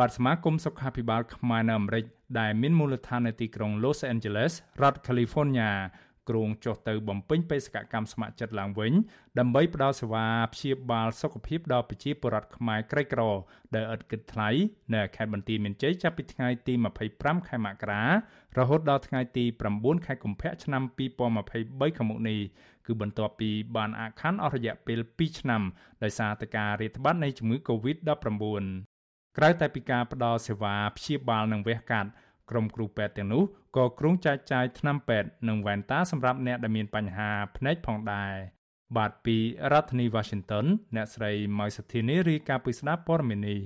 [0.00, 2.04] បាទសមាគមសុខាភិបាលខ្មែរនៅអាមេរិក
[2.40, 5.70] ដែលមានមូលដ្ឋាននៅទីក្រុង Los Angeles រដ្ឋ California
[6.28, 8.92] គ្រោងចុះទៅបំពេញបេសកកម្មស្ម័គ្រចិត្តឡើងវិញ
[9.38, 13.22] ដើម្បីផ្ដល់សេវាព្យាបាលសុខភាពដល់ប្រជាពលរដ្ឋខ្មែរក្រីក្រ
[13.74, 14.48] ដែលឥតគិតថ្លៃ
[14.94, 16.74] នៅខេត្តបន្ទាយមានជ័យចាប់ពីថ្ងៃទី
[17.10, 18.02] 25ខែមករា
[18.58, 19.44] រហូតដល់ថ្ងៃទី
[19.76, 20.82] 9ខែកុម្ភៈឆ្នាំ
[21.40, 22.40] 2023ខាងមុខនេះ
[22.86, 25.62] គឺបន្ទាប់ពីបានអាក់ខានអស់រយៈពេល2ឆ្នាំ
[26.02, 28.91] ដោយសារតែការរាតត្បាតនៃជំងឺ Covid-19
[29.36, 32.10] ក្រៅតែពីការផ្ដល់សេវាព្យាបាលនិងវះកាត់
[32.50, 33.42] ក្រុមគ្រូពេទ្យទាំងនោះ
[33.76, 38.32] ក៏គ្រោងចែកចាយថ្នាំពេទ្យនិងវ៉ែនតាសម្រាប់អ្នកដែលមានបញ្ហាភ្នែកផងដែរ
[38.96, 39.36] បាទពី
[39.72, 40.66] រដ្ឋធានី Washington
[40.96, 43.60] អ្នកស្រីម៉ៅសុធានីរាយការណ៍ពីស្ដាប់ព័ត៌មាននេះ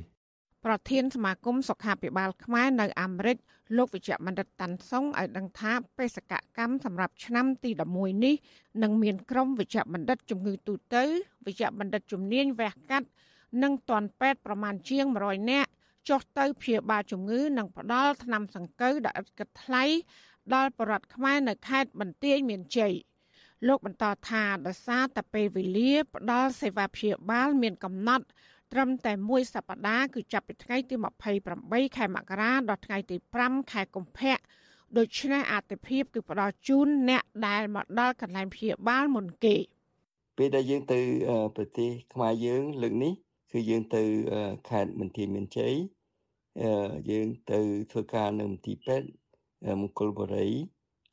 [0.64, 3.36] ប្រធានសមាគមសុខាភិបាលខ្មែរនៅអាមេរិក
[3.76, 8.34] លោកវិជ្ជបណ្ឌិតតាន់សុងឲ្យដឹងថាបេសកកម្មសម្រាប់ឆ្នាំទី11នេះ
[8.82, 11.04] នឹងមានក្រុមវិជ្ជបណ្ឌិតជំងឺទូទៅ
[11.46, 13.08] វិជ្ជបណ្ឌិតជំនាញវះកាត់
[13.62, 15.70] និងទាន់ពេទ្យប្រមាណជាង100នាក់
[16.08, 19.84] ចុះទៅព្យាបាលជំងឺនិងផ្ដល់ថ្នាំសង្កូវដែលឥតគិតថ្លៃ
[20.54, 22.94] ដល់ប្រជាពលរដ្ឋខ្មែរនៅខេត្តបន្ទាយមានជ័យ
[23.66, 28.24] លោកបន្តថាដោយសារតែពេលវេលាផ្ដល់សេវាព្យាបាលមានកំណត់
[28.72, 30.94] ត្រឹមតែមួយសប្តាហ៍គឺចាប់ពីថ្ងៃទី
[31.46, 34.36] 28ខែមករាដល់ថ្ងៃទី5ខែកុម្ភៈ
[34.98, 39.56] ដូច្នេះអតិភិបគឺផ្ដល់ជូនអ្នកដែលមកដល់កន្លែងព្យាបាលមុនគេ
[40.38, 41.00] ពេលដែលយើងទៅ
[41.56, 43.12] ប្រទេសខ្មែរយើងលើកនេះ
[43.52, 44.02] គឺយើងទៅ
[44.68, 45.74] ខេត្តមន្ទីរមានជ័យ
[47.10, 47.60] យើងទៅ
[47.92, 49.08] ធ្វើការនៅមន្ទីរពេទ្យ
[49.80, 50.48] មង្គលបុរី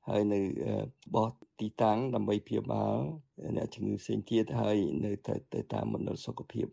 [0.10, 0.40] ហើយនៅ
[1.16, 1.28] បោះ
[1.60, 2.98] ទីតាំងដើម្បីព្យាបាល
[3.58, 6.68] អ្នកជំងឺផ្សេងទៀតហើយនៅទៅតាមមណ្ឌលសុខភាព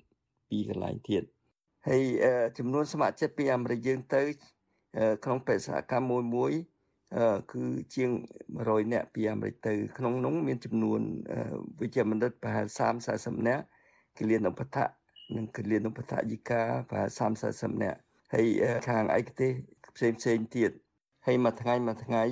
[0.48, 1.22] ពីរកន្លែងទៀត
[1.88, 2.02] ហើយ
[2.58, 4.22] ចំនួនស្ម័គ្រចិត្តពីអាមេរិកយើងទៅ
[5.24, 6.52] ក្នុងបេសកកម្មមួយមួយ
[7.52, 7.62] គឺ
[7.94, 8.10] ជាង
[8.50, 11.00] 100នាក់ពីអាមេរិកទៅក្នុងនោះមានចំនួន
[11.80, 13.64] វិជ្ជាបណ្ឌិតប្រហែល30 40នាក់
[14.18, 14.99] គិលានុបដ្ឋៈ
[15.36, 17.98] និងគិលានុបដ្ឋយិកាប្រហែល30 40នាក់
[18.34, 18.46] ហើយ
[18.88, 19.52] ខាងឯកទេស
[19.96, 20.70] ផ្សេងផ្សេងទៀត
[21.26, 22.22] ហើយមួយថ្ងៃមួយថ្ងៃ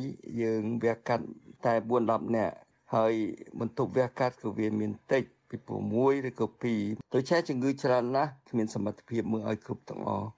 [0.43, 1.25] យើងវះកាត់
[1.67, 2.55] តែ4 10នាក់
[2.95, 3.13] ហើយ
[3.61, 5.57] បន្ទប់វះកាត់ក៏វាមានតិចពី
[5.93, 6.47] 6ឬក៏
[6.81, 10.29] 2ដូច្នេះជំងឺច្រើនណាស់គ្មានសមត្ថភាពមើលឲ្យគ្រប់ទាំងអស់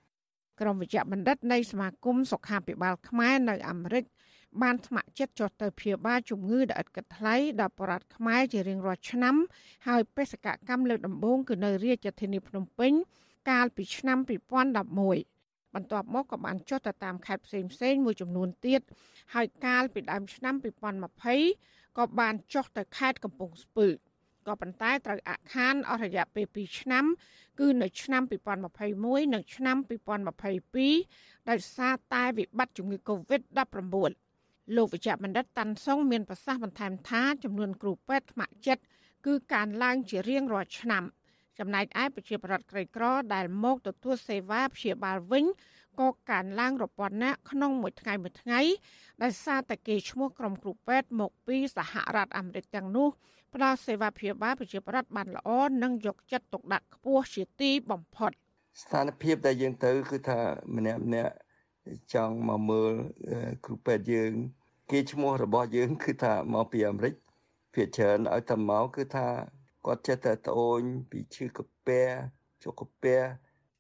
[0.61, 4.05] ក្រុមវិជ្ជបណ្ឌិតនៃសមាគមសុខាភិបាលខ្មែរនៅអាមេរិក
[4.63, 9.37] បានស្ម័គ្រចិត្តចុះទៅព្យាបាលជំងឺដែលឥតគិតថ្លៃដល់ប្រជាពលរដ្ឋខ្មែរជារៀងរាល់ឆ្នាំ
[9.89, 12.93] ហើយបេសកកម្មលើកដំបូងគឺនៅរាជធានីភ្នំពេញ
[13.51, 14.19] កាលពីឆ្នាំ
[14.81, 18.81] 2011បន្ទាប់មកក៏បានចុះទៅតាមខេត្តផ្សេងផ្សេងមួយចំនួនទៀត
[19.35, 20.55] ហើយកាលពីដើមឆ្នាំ
[21.27, 23.89] 2020ក៏បានចុះទៅខេត្តកំពង់ស្ពឺ
[24.47, 27.05] ក៏ប៉ុន្តែត្រូវអាក់ខានអស់រយៈពេល2ឆ្នាំ
[27.61, 28.23] គឺនៅឆ្នាំ
[28.79, 29.77] 2021និងឆ្នាំ
[30.63, 34.30] 2022ដោយសារតែវិបត្តិជំងឺ Covid-19
[34.77, 38.83] លោកវិជ្ជបណ្ឌិតតាន់សុងមានប្រសាសន៍បន្ថែមថាចំនួនគ្រូពេទ្យថ្នាក់ចិត្ត
[39.27, 41.05] គឺកើនឡើងជារៀងរាល់ឆ្នាំ
[41.59, 43.05] ចំណែកឯប្រជាប្រដ្ឋក្រីក្រ
[43.35, 45.45] ដែលមកទទួលសេវាព្យាបាលវិញ
[46.01, 48.61] ក៏កើនឡើងរាប់ពាន់នាក់ក្នុងមួយថ្ងៃមួយថ្ងៃ
[49.23, 53.09] ដោយសារតែគេឈ្មោះក្រុមគ្រូពេទ្យមកពីសហរដ្ឋអាមេរិកទាំងនោះ
[53.55, 55.51] ផ្ដល់សេវាព្យាបាលប្រជាប្រដ្ឋបានល្អ
[55.83, 58.31] និងយកចិត្តទុកដាក់ខ្ពស់ជាទីបំផុត
[58.83, 60.41] ស្ថានភាពដែលយើងទៅគឺថា
[60.77, 61.33] ម្នាក់ម្នាក់
[62.15, 62.93] ចង់មកមើល
[63.65, 64.33] គ្រូពេទ្យយើង
[64.91, 67.15] គេឈ្មោះរបស់យើងគឺថាមកពីអាមេរិក
[67.75, 69.29] ភាគច្រើនឲ្យតែមកគឺថា
[69.87, 70.81] គាត់ចេះតែត្អូញ
[71.11, 72.07] ពីឈឺកាពះ
[72.63, 73.21] ជក់កាពះ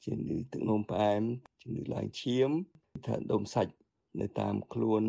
[0.04, 1.22] ជំងឺទឹកនោមផ្អែម
[1.62, 2.50] ជំងឺឡើងឈាម
[3.06, 3.72] ថាដុំសាច់
[4.20, 5.02] នៅតាមខ្លួន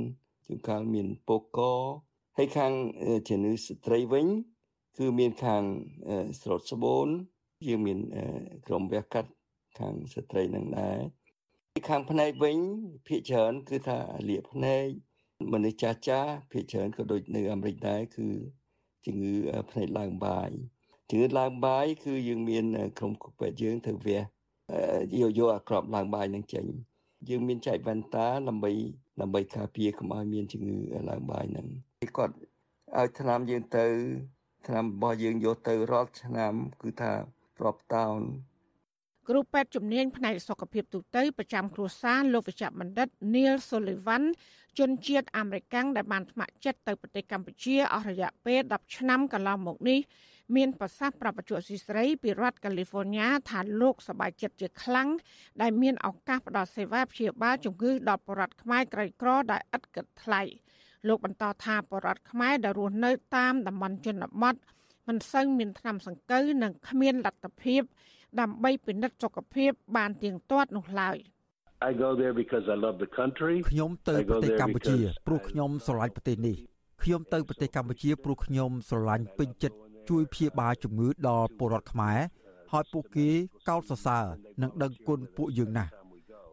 [0.46, 1.60] ជួនកាលមានពកក
[2.38, 2.74] ហើយខាង
[3.30, 4.28] ជំងឺស្ត្រីវិញ
[4.98, 5.64] គឺមានខាង
[6.42, 7.08] ស្រោតស្បូន
[7.68, 8.00] យើងមាន
[8.68, 9.32] ក្រុមវះកាត់
[9.80, 11.00] ខាងស្ត្រីនឹងដែរ
[11.90, 12.58] ខាងភ្នែកវិញ
[13.08, 14.00] ភាគច្រើនគឺថា
[14.30, 14.88] លាកភ្នែក
[15.54, 18.28] មនុស្សចាស់ចាស់ភាគច្រើនក៏ដូចនៅអាមេរិកដែរគឺ
[19.06, 19.34] ជំងឺ
[19.72, 20.50] ភ្នែកឡើងបាយ
[21.10, 22.66] ជំងឺឡើងបាយគឺយើងមាន
[22.98, 24.20] ក្រុមគូពេទ្យយើងទៅវះ
[25.22, 26.66] យកយកអាក្របឡើងបាយនឹងចេញ
[27.30, 28.72] យើងមានចែកវ៉ែនតាដើម្បី
[29.22, 30.78] ដើម្បីការពារកុំឲ្យមានជំងឺ
[31.10, 31.68] ឡើងបាយហ្នឹង
[32.18, 32.36] គាត់
[32.98, 33.86] ឲ្យថ្នាំយើងទៅ
[34.68, 37.12] ថ្នាំរបស់យើងយកទៅរាល់ឆ្នាំ គឺថា
[37.64, 38.20] រាប់តោន
[39.30, 44.24] គ្រូពេទ្យជំនាញផ្នែកសុខភាពទូទៅប្រចាំគ្រួសារលោកវិជ្ជបណ្ឌិត Neil Sullivan
[44.80, 50.00] ជនជាតិអាមេរិកដែលបានស្ម័គ្រចិត្តទៅប្រទេសកម្ពុជាអស់រយៈពេល10ឆ្នាំកន្លងមកនេះ
[50.56, 55.10] មានប្រសាសន៍ប្រាប់បច្ចុប្បន្នស៊ីស្រីពីរដ្ឋកាលីហ្វ័រញ៉ាថាលោកសប្បាយចិត្តជាខ្លាំង
[55.62, 60.42] ដែលមានឱកាសផ្ដល់សេវាព្យាបាលជំងឺដល់ប្រជារដ្ឋខ្មែរក្រីក្រដែលឥតគិតថ្លៃ
[61.08, 64.56] លោកបន្តថាប្រជារដ្ឋខ្មែរដែលរស់នៅតាមតំបន់ជនបទ
[65.08, 67.82] មិនសូវមានថ្នាំសង្កូវនិងគ្មានលទ្ធភាព
[68.40, 71.18] ដើម្បីពិនិត្យសុខភាពបានទៀងទាត់នោះឡើយ។
[71.90, 76.56] I go there because I love the country ខ្ញុំទៅប្រទេសកម្ពុជាព្រោះខ្ញុំស្រឡាញ់ប្រទេសនេះ
[77.04, 79.78] ខ្ញុំទៅប្រទេសកម្ពុជាព្រោះខ្ញុំស្រឡាញ់ពេញចិត្ត
[80.10, 82.20] ជួយព្យាបាលជំងឺដល់ពលរដ្ឋខ្មែរ
[82.72, 83.30] ហើយពួកគេ
[83.70, 84.26] កោតសរសើរ
[84.62, 85.92] និងដឹងគុណពួកយើងណាស់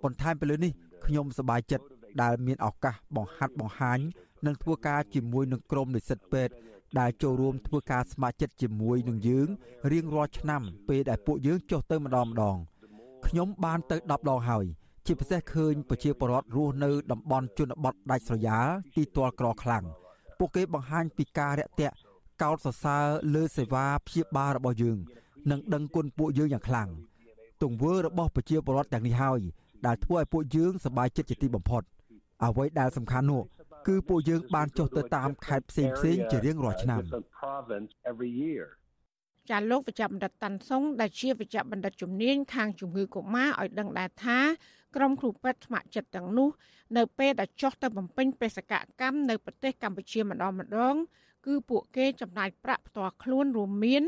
[0.02, 0.72] បន្ថែមពីលើនេះ
[1.06, 1.86] ខ្ញុំសប្បាយចិត្ត
[2.22, 3.98] ដែលមានឱកាសបង្ហាត់បង្ហាញ
[4.46, 6.54] និងធ្វើការជាមួយនឹងក្រុមនិស្សិតពេទ្យ
[6.98, 9.48] ដែលចូលរួមធ្វើការស្ម័គ្រចិត្តជាមួយនឹងយើង
[9.92, 12.56] រៀងរាល់ឆ្នាំពេលដែលពួកយើងចុះទៅម្ដងម្ដង
[13.26, 14.66] ខ្ញុំបានទៅ10ដងហើយ
[15.11, 19.84] ជាពិសេសឃើញប្រជាពលរដ្ឋរស់នៅតំបន់ជនបទដាច់ស្រយាលទីទាល់ក្រខ្លាំង
[20.38, 21.94] ពួកគេបង្ហាញពីការរាក់ទាក់
[22.42, 23.04] កោតសរសើរ
[23.34, 24.98] លើសេវាព្យាបាលរបស់យើង
[25.50, 26.88] និងដឹងគុណពួកយើងយ៉ាងខ្លាំង
[27.62, 29.40] ទង្វើរបស់ប្រជាពលរដ្ឋទាំងនេះហើយ
[29.86, 31.82] ដែលធ្វើឲ្យពួកយើងសប្បាយចិត្តជាទីបំផុត
[32.44, 33.42] អ្វីដែលសំខាន់នោះ
[33.88, 37.02] គឺពួកយើងបានចុះទៅតាមខេត្តផ្សេងផ្សេងជារៀងរាល់ឆ្នាំ
[39.50, 44.38] ចាលោកវិជ្ជបណ្ឌិតតាន់សុងដែលជាវិជ្ជបណ្ឌិតជំនាញខាងជំងឺកុមារឲ្យដឹងដែរថា
[44.97, 46.49] ក្រុមគ្រូពេទ្យស្ម័គ្រចិត្តទាំងនោះ
[46.97, 50.95] នៅពេលដែលចុះទៅបំពេញបេសកកម្មនៅប្រទេសកម្ពុជាម្ដងម្ដង
[51.47, 54.03] គឺពួកគេចំណាយប្រាក់ផ្ទាល់ខ្លួនរួមមាន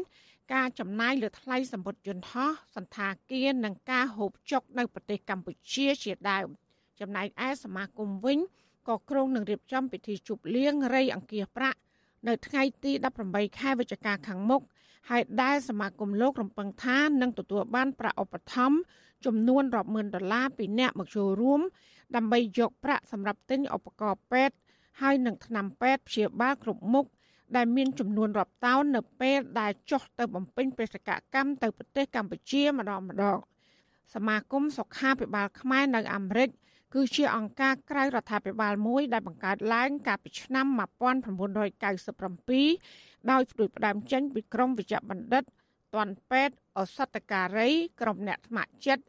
[0.55, 6.49] ការចំណាយលើថ្លៃសម្ពុតយន្តហោះសន្តាគារនិងការហូបចុកនៅប្រទេសកម្ពុជាជាដើម
[7.01, 8.39] ចំណែកឯសមាគមវិញ
[8.89, 11.79] ក៏ក្រុងនឹងរៀបចំពិធីជប់លៀងរៃអង្គាសប្រាក់
[12.29, 12.93] នៅថ្ងៃទី
[13.27, 14.63] 18ខែវិច្ឆិកាខាងមុខ
[15.11, 18.79] ហើយដែលសមាគមលោករំពឹងថានឹងទទួលបានប្រាក់ឧបត្ថម្ភ
[19.27, 21.61] ចំនួនរាប់ម៉ឺនដុល្លារពីអ្នកមកចូលរួម
[22.17, 24.57] ដើម្បីយកប្រាក់សម្រាប់ទិញឧបករណ៍ពេទ្យ
[25.01, 27.07] ហើយនឹងថ្នាំពេទ្យព្យាបាលគ្រប់មុខ
[27.57, 33.39] ដែលមានចំនួនរាប់តោននៅពេលដែលចុះទៅបំពេញបេសកកម្មទៅប្រទេសកម្ពុជាម្ដងម្ដង
[34.15, 36.49] សមាគមសុខាភិបាលខ្មែរនៅអាមេរិក
[36.95, 40.67] គឺជាអង្គការក្រៅរដ្ឋាភិបាលមួយដែលបង្កើតឡើងកាលពីឆ្នាំ
[42.43, 45.45] 1997ដោយផ្ដួចផ្ដើមចេញពីក្រមវិជ្ជបណ្ឌិត
[45.95, 47.69] ទាន់ពេទ្យអសតការី
[48.01, 49.05] ក្រុមអ្នកថ្នាក់ចិត្ត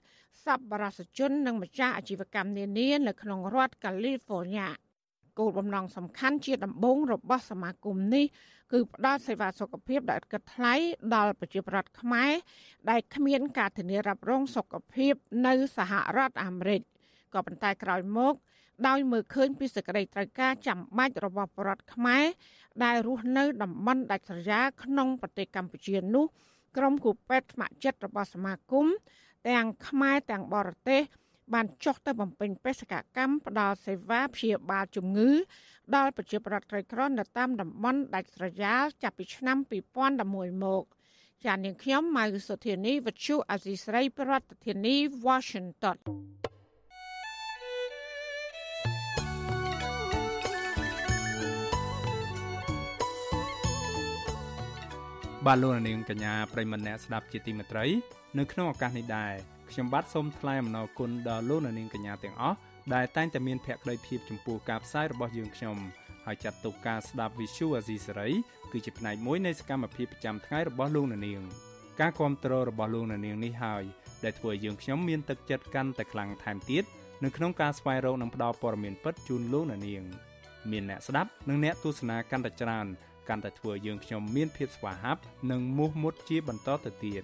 [0.46, 4.70] សប្បុរសជននិងម្ចាស់អាជីវកម្មនានានៅក្នុងរដ្ឋកាលីហ្វ័រញ៉ា
[5.40, 8.26] គោលបំណងសំខាន់ជាដំបូងរបស់សមាគមនេះ
[8.72, 10.74] គឺផ្ដល់សេវាសុខភាពដែលឥតថ្លៃ
[11.16, 12.32] ដល់ប្រជាពលរដ្ឋខ្មែរ
[12.90, 15.14] ដែលគ្មានការធានារ៉ាប់រងសុខភាព
[15.48, 16.82] នៅសហរដ្ឋអាមេរិក
[17.34, 18.34] ក៏ប៉ុន្តែក្រោយមក
[18.88, 22.26] ដោយមើលឃើញពីសេចក្តីត្រូវការចាំបាច់របស់ប្រជាពលរដ្ឋខ្មែរ
[22.84, 26.26] ដែលរស់នៅតំបន់ដាច់ស្រយាលក្នុងប្រទេសកម្ពុជានោះ
[26.78, 28.88] ក្រុមគូពេទ្យស្ម័គ្រចិត្តរបស់សមាគម
[29.50, 31.02] ទាំងខ្មែរទាំងបរទេស
[31.54, 35.32] បានចុះទៅបំពេញបេសកកម្មផ្ដល់សេវាព្យាបាលជំងឺ
[35.96, 39.58] ដល់ប្រជាពលរដ្ឋក្រីក្រនៅតាមតំបន់ដាច់ស្រយាលចាប់ពីឆ្នាំ
[40.12, 40.84] 2011មក
[41.46, 44.32] ចាននាងខ្ញុំម៉ៅសុធានីវិទ្យុអាស៊ីស្រីប្រ
[44.66, 45.98] ធានាធិបតី Washington
[55.46, 59.34] បាទលោកនាងកញ្ញាប្រិមម្នាក់ស្ដាប់ជាទីមេត្រី នៅក្នុងឱកាសនេះដែរ
[59.72, 62.58] ខ្ញុំបាទសូមថ្លែងអំណរគុណដល់លោកនាងកញ្ញាទាំងអស់
[62.94, 65.78] ដែលតែងតែមានភក្ដីភាពចំពោះការផ្សាយរបស់យើងខ្ញុំ
[66.26, 68.30] ហើយចាត់ទុកការស្ដាប់ Visual Asia សេរី
[68.72, 71.42] គឺជាផ្នែកមួយនៃសកម្មភាពប្រចាំថ្ងៃរបស់លោកនាង
[72.00, 73.84] ការគ្រប់គ្រងរបស់លោកនាងនេះហើយ
[74.24, 76.84] ដែលធ្វើឲ្យយើងខ្ញុំមានទឹកចិត្តកាន់តែខ្លាំងថែមទៀត
[77.24, 79.82] នៅក្នុងការស្វែងរកនិងផ្តល់ព័ត៌មានពិតជូនលោកនាង
[80.72, 82.88] មានអ្នកស្ដាប់និងអ្នកទស្សនាកាន់តែច្រើន
[83.30, 85.22] កាន់តែធ្វើយើងខ្ញុំមានភាពស្វាហាប់
[85.52, 87.24] និងមោះមុតជាបន្តទៅទៀត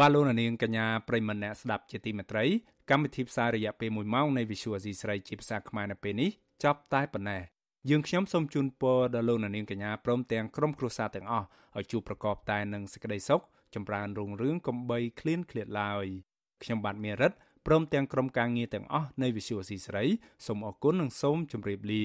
[0.00, 2.44] បាទលោកនាងកញ្ញាប្រិមម្នាក់ស្ដាប់ជាទីមេត្រី
[2.90, 6.30] កម្មវិធីផ្សាយរយៈពេល1ម៉ោងនៃ Visual Asia ស្រីជាភាសាខ្មែរនៅពេលនេះ
[6.64, 7.42] ចប់តែប៉ុណ្ណេះ
[7.90, 13.40] យើងខ្ញុំសូមជូនពរដល់លោកនាងកញ្ញាព្រមទាំងក្រុមគ្រួសារទាំងអស់ឲ្យជួបប្រកបតែនឹងសេចក្តីសុខ
[13.74, 16.06] ចម្រើនរុងរឿងកំបីគ្លៀនគ្លាតឡើយ
[16.62, 17.32] ខ្ញុំបាទមេរិត
[17.66, 20.04] ព្រមទាំងក្រុមការងារទាំងអស់នៃ Visual Asia ស្រី
[20.46, 22.04] សូមអរគុណនិងសូមជម្រាបលា